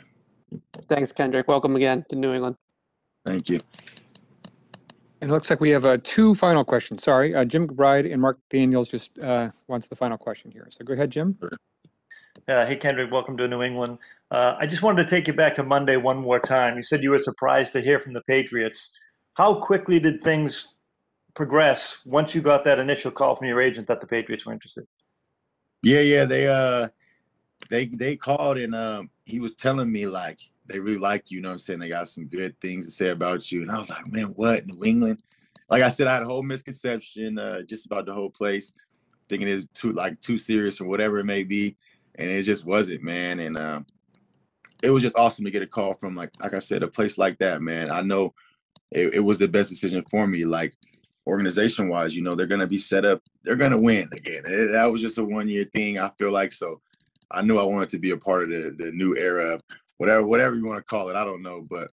Thanks, 0.88 1.12
Kendrick. 1.12 1.49
Welcome 1.49 1.76
again 1.76 2.04
to 2.11 2.16
New 2.16 2.33
England. 2.33 2.57
Thank 3.25 3.49
you. 3.49 3.61
And 5.21 5.31
it 5.31 5.35
looks 5.35 5.50
like 5.50 5.61
we 5.61 5.71
have 5.71 5.85
uh, 5.85 5.99
two 6.03 6.35
final 6.35 6.65
questions. 6.65 7.03
Sorry, 7.03 7.35
uh, 7.35 7.45
Jim 7.45 7.69
McBride 7.69 8.11
and 8.11 8.23
Mark 8.23 8.39
Daniels 8.49 8.89
just 8.89 9.19
uh, 9.19 9.50
wants 9.69 9.89
the 9.89 9.97
final 9.97 10.17
question 10.17 10.50
here. 10.50 10.67
So 10.71 10.85
go 10.85 10.95
ahead, 10.95 11.11
Jim. 11.11 11.39
Uh, 12.49 12.65
hey, 12.67 12.77
Kendrick, 12.77 13.11
welcome 13.11 13.37
to 13.37 13.47
New 13.47 13.62
England. 13.62 13.99
Uh, 14.31 14.57
I 14.59 14.67
just 14.67 14.83
wanted 14.83 15.05
to 15.05 15.11
take 15.11 15.27
you 15.27 15.35
back 15.35 15.55
to 15.57 15.62
Monday 15.62 15.97
one 15.97 16.19
more 16.19 16.41
time. 16.41 16.77
You 16.77 16.83
said 16.83 17.03
you 17.03 17.11
were 17.11 17.19
surprised 17.19 17.73
to 17.75 17.83
hear 17.83 17.99
from 17.99 18.15
the 18.15 18.23
Patriots. 18.23 18.91
How 19.35 19.61
quickly 19.61 20.00
did 20.00 20.23
things 20.23 20.77
progress 21.35 21.99
once 22.07 22.35
you 22.35 22.41
got 22.41 22.65
that 22.65 22.79
initial 22.79 23.11
call 23.11 23.37
from 23.37 23.47
your 23.47 23.61
agent 23.61 23.87
that 23.89 24.00
the 24.00 24.07
Patriots 24.07 24.47
were 24.47 24.53
interested? 24.53 24.87
Yeah, 25.83 26.00
yeah, 26.00 26.25
they 26.25 26.47
uh 26.47 26.89
they 27.69 27.87
they 27.87 28.17
called 28.17 28.59
and 28.59 28.75
um 28.75 29.11
he 29.25 29.41
was 29.41 29.55
telling 29.55 29.91
me 29.91 30.07
like 30.07 30.41
they 30.71 30.79
really 30.79 30.99
like 30.99 31.31
you, 31.31 31.37
you 31.37 31.43
know 31.43 31.49
what 31.49 31.55
I'm 31.55 31.59
saying? 31.59 31.81
They 31.81 31.89
got 31.89 32.09
some 32.09 32.27
good 32.27 32.59
things 32.61 32.85
to 32.85 32.91
say 32.91 33.09
about 33.09 33.50
you. 33.50 33.62
And 33.62 33.71
I 33.71 33.79
was 33.79 33.91
like, 33.91 34.11
man, 34.11 34.27
what? 34.37 34.67
New 34.67 34.85
England? 34.85 35.23
Like 35.69 35.83
I 35.83 35.89
said, 35.89 36.07
I 36.07 36.15
had 36.15 36.23
a 36.23 36.27
whole 36.27 36.43
misconception 36.43 37.39
uh 37.39 37.62
just 37.62 37.87
about 37.87 38.07
the 38.07 38.15
whole 38.15 38.31
place, 38.31 38.73
thinking 39.29 39.49
it's 39.49 39.67
too 39.69 39.93
like 39.93 40.21
too 40.21 40.39
serious 40.39 40.81
or 40.81 40.87
whatever 40.87 41.19
it 41.19 41.25
may 41.25 41.45
be. 41.45 41.77
And 42.17 42.31
it 42.31 42.43
just 42.43 42.65
wasn't, 42.65 43.03
man. 43.03 43.41
And 43.41 43.57
um 43.57 43.87
it 44.83 44.91
was 44.91 45.03
just 45.03 45.19
awesome 45.19 45.45
to 45.45 45.50
get 45.50 45.62
a 45.62 45.67
call 45.67 45.95
from 45.95 46.15
like 46.15 46.31
like 46.41 46.55
I 46.55 46.61
said, 46.61 46.83
a 46.83 46.89
place 46.89 47.19
like 47.19 47.39
that, 47.39 47.62
man. 47.62 47.91
I 47.91 48.03
know 48.03 48.35
it, 48.91 49.15
it 49.15 49.21
was 49.21 49.39
the 49.39 49.49
best 49.49 49.71
decision 49.71 50.05
for 50.11 50.27
me. 50.27 50.45
Like 50.45 50.75
organization 51.27 51.89
wise, 51.89 52.17
you 52.17 52.23
know, 52.23 52.35
they're 52.35 52.47
gonna 52.47 52.67
be 52.67 52.79
set 52.79 53.05
up, 53.05 53.23
they're 53.45 53.57
gonna 53.57 53.81
win 53.81 54.09
again. 54.12 54.43
It, 54.45 54.73
that 54.73 54.91
was 54.91 55.00
just 55.00 55.19
a 55.19 55.25
one 55.25 55.49
year 55.49 55.65
thing, 55.73 55.99
I 55.99 56.11
feel 56.19 56.31
like. 56.33 56.53
So 56.53 56.81
I 57.31 57.43
knew 57.43 57.59
I 57.59 57.65
wanted 57.65 57.89
to 57.91 57.99
be 57.99 58.11
a 58.11 58.17
part 58.17 58.45
of 58.45 58.50
the 58.50 58.75
the 58.77 58.93
new 58.93 59.17
era, 59.17 59.59
whatever 60.00 60.26
whatever 60.26 60.57
you 60.57 60.64
want 60.64 60.78
to 60.78 60.83
call 60.83 61.11
it. 61.11 61.14
I 61.16 61.25
don't 61.25 61.42
know, 61.42 61.61
but 61.61 61.92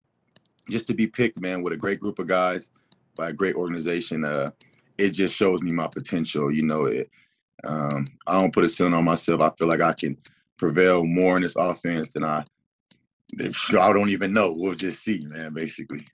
just 0.71 0.87
to 0.87 0.95
be 0.95 1.09
picked, 1.09 1.41
man, 1.41 1.61
with 1.61 1.73
a 1.73 1.77
great 1.77 1.99
group 1.99 2.21
of 2.21 2.29
guys 2.29 2.71
by 3.17 3.31
a 3.31 3.33
great 3.33 3.57
organization, 3.57 4.25
uh, 4.25 4.51
it 4.97 5.11
just 5.11 5.35
shows 5.35 5.61
me 5.61 5.73
my 5.73 5.89
potential. 5.89 6.53
You 6.53 6.63
know, 6.63 6.85
it. 6.85 7.11
Um, 7.65 8.07
I 8.29 8.41
don't 8.41 8.55
put 8.55 8.63
a 8.63 8.69
ceiling 8.69 8.95
on 8.95 9.05
myself. 9.05 9.41
I 9.41 9.51
feel 9.59 9.67
like 9.67 9.81
I 9.81 9.93
can 9.93 10.17
prevail 10.57 11.05
more 11.05 11.35
in 11.35 11.43
this 11.43 11.57
offense 11.57 12.11
than 12.11 12.23
I. 12.23 12.45
I 13.41 13.93
don't 13.93 14.11
even 14.11 14.33
know. 14.33 14.55
We'll 14.57 14.77
just 14.77 15.03
see, 15.03 15.19
man. 15.27 15.53
Basically. 15.53 16.07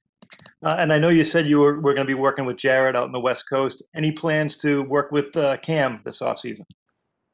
Uh, 0.64 0.76
and 0.78 0.94
I 0.94 0.99
know 0.99 1.11
you 1.11 1.25
said 1.25 1.46
you 1.46 1.58
were, 1.58 1.78
were 1.78 1.92
going 1.92 2.06
to 2.06 2.11
be 2.11 2.18
working 2.18 2.46
with 2.46 2.56
Jarrett 2.56 2.96
out 2.96 3.04
in 3.04 3.12
the 3.12 3.20
West 3.20 3.50
Coast. 3.50 3.82
Any 3.94 4.12
plans 4.12 4.56
to 4.58 4.82
work 4.84 5.12
with 5.12 5.37
uh, 5.37 5.58
Cam 5.58 6.00
this 6.04 6.20
offseason? 6.20 6.64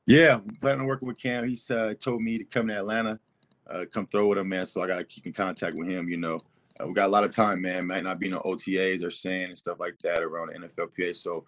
Yeah, 0.07 0.37
I'm 0.37 0.49
planning 0.61 0.81
on 0.81 0.87
working 0.89 1.07
with 1.07 1.21
Cam. 1.21 1.47
He's 1.47 1.71
uh, 1.71 1.95
told 2.01 2.23
me 2.23 2.39
to 2.39 2.45
come 2.45 2.67
to 2.69 2.77
Atlanta, 2.77 3.21
uh, 3.69 3.85
come 3.93 4.07
throw 4.07 4.29
with 4.29 4.39
him, 4.39 4.49
man. 4.49 4.67
So 4.67 4.83
I 4.83 4.87
got 4.87 4.99
to 4.99 5.05
keep 5.05 5.27
in 5.27 5.33
contact 5.33 5.77
with 5.77 5.89
him. 5.89 6.09
You 6.09 6.17
know, 6.17 6.39
uh, 6.81 6.87
we 6.87 6.95
got 6.95 7.07
a 7.07 7.13
lot 7.13 7.25
of 7.25 7.31
time, 7.31 7.61
man. 7.61 7.87
Might 7.87 8.05
not 8.05 8.19
be 8.19 8.29
no 8.29 8.39
OTAs 8.41 9.05
or 9.05 9.11
saying 9.11 9.45
and 9.45 9.59
stuff 9.59 9.79
like 9.81 9.99
that 10.01 10.23
around 10.23 10.51
the 10.53 10.69
NFLPA. 10.69 11.17
So 11.17 11.45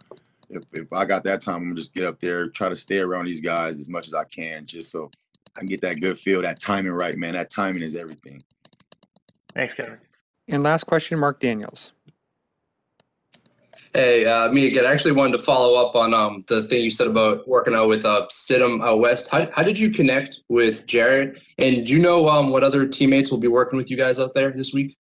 if, 0.49 0.62
if 0.73 0.93
I 0.93 1.05
got 1.05 1.25
that 1.25 1.41
time, 1.41 1.57
I'm 1.57 1.62
gonna 1.65 1.77
just 1.77 1.95
get 1.95 2.05
up 2.05 2.21
there, 2.21 2.49
try 2.49 2.69
to 2.69 2.77
stay 2.77 2.99
around 2.99 3.27
these 3.27 3.41
guys 3.41 3.79
as 3.79 3.89
much 3.89 4.07
as 4.07 4.15
I 4.15 4.25
can, 4.25 4.67
just 4.67 4.91
so 4.91 5.11
I 5.57 5.61
can 5.61 5.69
get 5.69 5.81
that 5.83 6.00
good 6.00 6.19
feel, 6.19 6.43
that 6.43 6.61
timing 6.61 6.93
right, 6.93 7.17
man. 7.17 7.35
That 7.35 7.50
timing 7.50 7.83
is 7.83 7.97
everything. 7.97 8.43
Thanks, 9.55 9.75
Kevin. 9.75 9.99
And 10.49 10.62
last 10.62 10.85
question, 10.85 11.19
Mark 11.19 11.41
Daniels. 11.41 11.93
Hey, 13.93 14.25
uh, 14.25 14.53
me 14.53 14.69
again. 14.69 14.87
I 14.87 14.93
actually 14.93 15.15
wanted 15.15 15.33
to 15.33 15.43
follow 15.43 15.85
up 15.85 15.97
on 15.97 16.15
um, 16.15 16.45
the 16.47 16.63
thing 16.63 16.85
you 16.85 16.93
said 16.93 17.09
about 17.09 17.49
working 17.49 17.75
out 17.75 17.89
with 17.89 18.05
uh, 18.05 18.25
Stidham 18.31 18.81
out 18.85 19.00
west. 19.00 19.33
How, 19.33 19.50
how 19.53 19.65
did 19.65 19.76
you 19.76 19.91
connect 19.91 20.45
with 20.49 20.87
Jarrett? 20.87 21.43
And 21.59 21.85
do 21.85 21.93
you 21.93 21.99
know 21.99 22.29
um, 22.29 22.50
what 22.50 22.63
other 22.63 22.87
teammates 22.87 23.33
will 23.33 23.41
be 23.41 23.49
working 23.49 23.76
with 23.76 23.91
you 23.91 23.97
guys 23.97 24.21
out 24.21 24.33
there 24.33 24.53
this 24.53 24.73
week? 24.73 24.93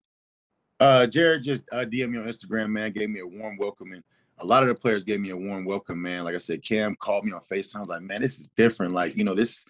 Uh, 0.80 1.06
Jarrett 1.06 1.44
just 1.44 1.62
uh, 1.70 1.84
DM 1.84 2.10
me 2.10 2.18
on 2.18 2.26
Instagram, 2.26 2.70
man. 2.70 2.90
Gave 2.90 3.10
me 3.10 3.20
a 3.20 3.26
warm 3.26 3.56
welcome, 3.58 3.92
and 3.92 4.02
a 4.38 4.44
lot 4.44 4.64
of 4.64 4.68
the 4.68 4.74
players 4.74 5.04
gave 5.04 5.20
me 5.20 5.30
a 5.30 5.36
warm 5.36 5.64
welcome, 5.64 6.02
man. 6.02 6.24
Like 6.24 6.34
I 6.34 6.38
said, 6.38 6.64
Cam 6.64 6.96
called 6.96 7.24
me 7.24 7.30
on 7.30 7.42
Facetime. 7.42 7.86
Like, 7.86 8.02
man, 8.02 8.20
this 8.20 8.40
is 8.40 8.48
different. 8.56 8.92
Like, 8.92 9.16
you 9.16 9.22
know, 9.22 9.36
this, 9.36 9.64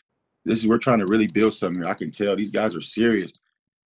this 0.47 0.61
is 0.61 0.67
we're 0.67 0.79
trying 0.79 1.01
to 1.01 1.07
really 1.07 1.27
build 1.27 1.53
something 1.53 1.83
here. 1.83 1.91
I 1.91 1.95
can 1.95 2.11
tell 2.11 2.37
these 2.37 2.53
guys 2.53 2.75
are 2.75 2.81
serious. 2.81 3.35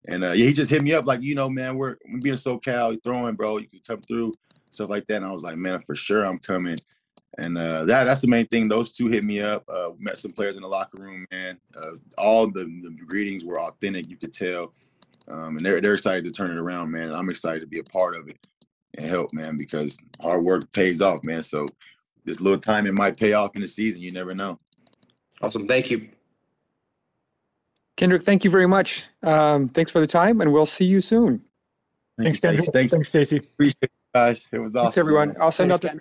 And 0.07 0.25
uh, 0.25 0.33
yeah, 0.33 0.47
he 0.47 0.53
just 0.53 0.71
hit 0.71 0.83
me 0.83 0.93
up 0.93 1.07
like, 1.07 1.23
you 1.23 1.35
know, 1.35 1.49
man, 1.49 1.77
we're, 1.77 1.97
we're 2.11 2.21
being 2.21 2.37
SoCal, 2.37 3.03
throwing, 3.03 3.35
bro. 3.35 3.59
You 3.59 3.69
can 3.69 3.81
come 3.87 4.03
through, 4.03 4.35
stuff 4.71 4.91
like 4.91 5.07
that. 5.07 5.17
And 5.17 5.27
I 5.27 5.33
was 5.33 5.43
like, 5.43 5.57
man, 5.57 5.81
for 5.81 5.97
sure, 5.97 6.25
I'm 6.25 6.39
coming. 6.39 6.79
And 7.39 7.59
uh, 7.59 7.85
that 7.87 8.05
that's 8.05 8.21
the 8.21 8.29
main 8.29 8.47
thing. 8.47 8.69
Those 8.69 8.93
two 8.93 9.09
hit 9.09 9.25
me 9.25 9.41
up. 9.41 9.65
Uh, 9.69 9.91
met 9.99 10.19
some 10.19 10.33
players 10.33 10.57
in 10.57 10.63
the 10.63 10.69
locker 10.69 11.03
room, 11.03 11.27
man. 11.33 11.59
Uh, 11.77 11.93
all 12.17 12.47
the, 12.47 12.65
the 12.83 12.97
greetings 13.07 13.45
were 13.45 13.61
authentic. 13.61 14.09
You 14.09 14.17
could 14.17 14.33
tell, 14.33 14.73
um, 15.27 15.57
and 15.57 15.67
they're 15.67 15.81
they're 15.81 15.95
excited 15.95 16.23
to 16.25 16.31
turn 16.31 16.53
it 16.53 16.59
around, 16.59 16.93
man. 16.93 17.13
I'm 17.13 17.31
excited 17.31 17.61
to 17.61 17.67
be 17.67 17.81
a 17.81 17.85
part 17.85 18.15
of 18.15 18.29
it 18.29 18.47
and 18.97 19.07
help, 19.07 19.33
man, 19.33 19.57
because 19.57 19.99
hard 20.21 20.45
work 20.45 20.71
pays 20.73 21.01
off, 21.01 21.25
man. 21.25 21.43
So 21.43 21.67
this 22.25 22.41
little 22.41 22.59
time 22.59 22.87
it 22.87 22.95
might 22.95 23.17
pay 23.17 23.33
off 23.33 23.57
in 23.57 23.63
the 23.63 23.69
season. 23.69 24.03
You 24.03 24.13
never 24.13 24.35
know. 24.35 24.57
Awesome. 25.43 25.67
Thank 25.67 25.91
you. 25.91 26.09
Kendrick, 27.97 28.23
thank 28.25 28.45
you 28.45 28.51
very 28.51 28.67
much. 28.67 29.05
Um, 29.23 29.69
thanks 29.69 29.93
for 29.93 30.01
the 30.01 30.07
time, 30.07 30.41
and 30.41 30.53
we'll 30.53 30.67
see 30.67 30.85
you 30.85 31.01
soon. 31.01 31.43
Thank 32.17 32.27
Thanks, 32.27 32.41
Kendrick. 32.41 32.73
Thanks, 32.73 32.93
Thanks, 32.93 33.09
Stacey. 33.09 33.37
appreciate 33.39 33.77
it, 33.83 33.91
guys. 34.15 34.47
It 34.53 34.59
was 34.59 34.75
awesome. 34.77 34.85
Thanks, 34.87 34.99
everyone. 34.99 35.29
man. 35.29 35.37
I'll 35.41 35.53
send 35.53 35.71
Thanks, 35.71 35.85
out 35.85 35.89
the 35.89 35.93